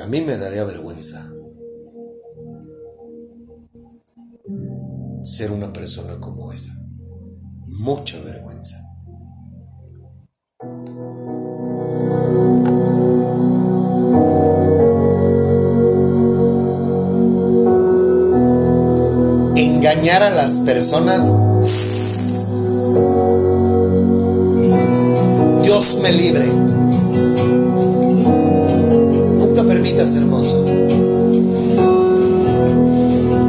A 0.00 0.06
mí 0.06 0.20
me 0.20 0.36
daría 0.36 0.64
vergüenza 0.64 1.30
ser 5.24 5.50
una 5.52 5.72
persona 5.72 6.20
como 6.20 6.52
esa. 6.52 6.72
Mucha 7.66 8.20
vergüenza. 8.20 8.76
Engañar 19.56 20.22
a 20.22 20.30
las 20.30 20.60
personas. 20.60 21.24
Dios 25.62 25.98
me 26.02 26.12
libre. 26.12 26.83
Permitas, 29.84 30.14
hermoso, 30.16 30.64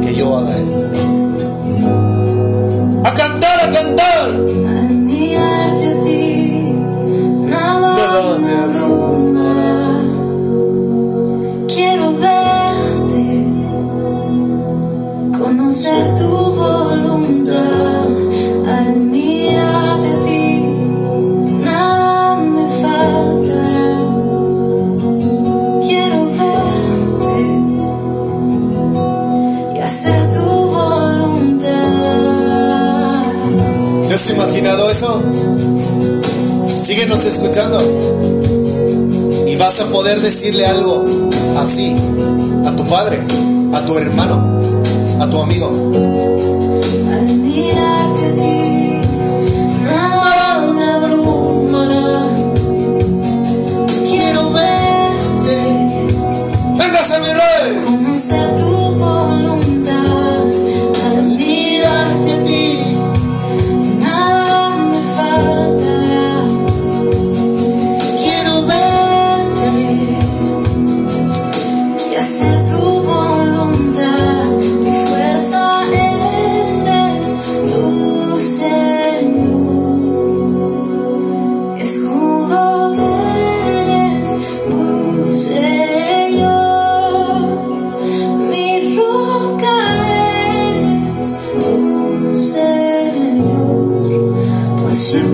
que 0.02 0.14
yo 0.14 0.36
haga 0.36 0.58
eso. 0.58 1.15
Has 34.16 34.30
imaginado 34.30 34.90
eso? 34.90 35.22
Síguenos 36.80 37.22
escuchando. 37.26 37.78
Y 39.46 39.56
vas 39.56 39.78
a 39.80 39.86
poder 39.88 40.22
decirle 40.22 40.64
algo 40.64 41.04
así 41.58 41.94
a 42.64 42.74
tu 42.74 42.86
padre, 42.86 43.18
a 43.74 43.84
tu 43.84 43.98
hermano, 43.98 44.58
a 45.20 45.28
tu 45.28 45.38
amigo. 45.38 45.70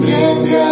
Por 0.02 0.71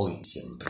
hoy 0.00 0.18
y 0.20 0.24
siempre. 0.24 0.69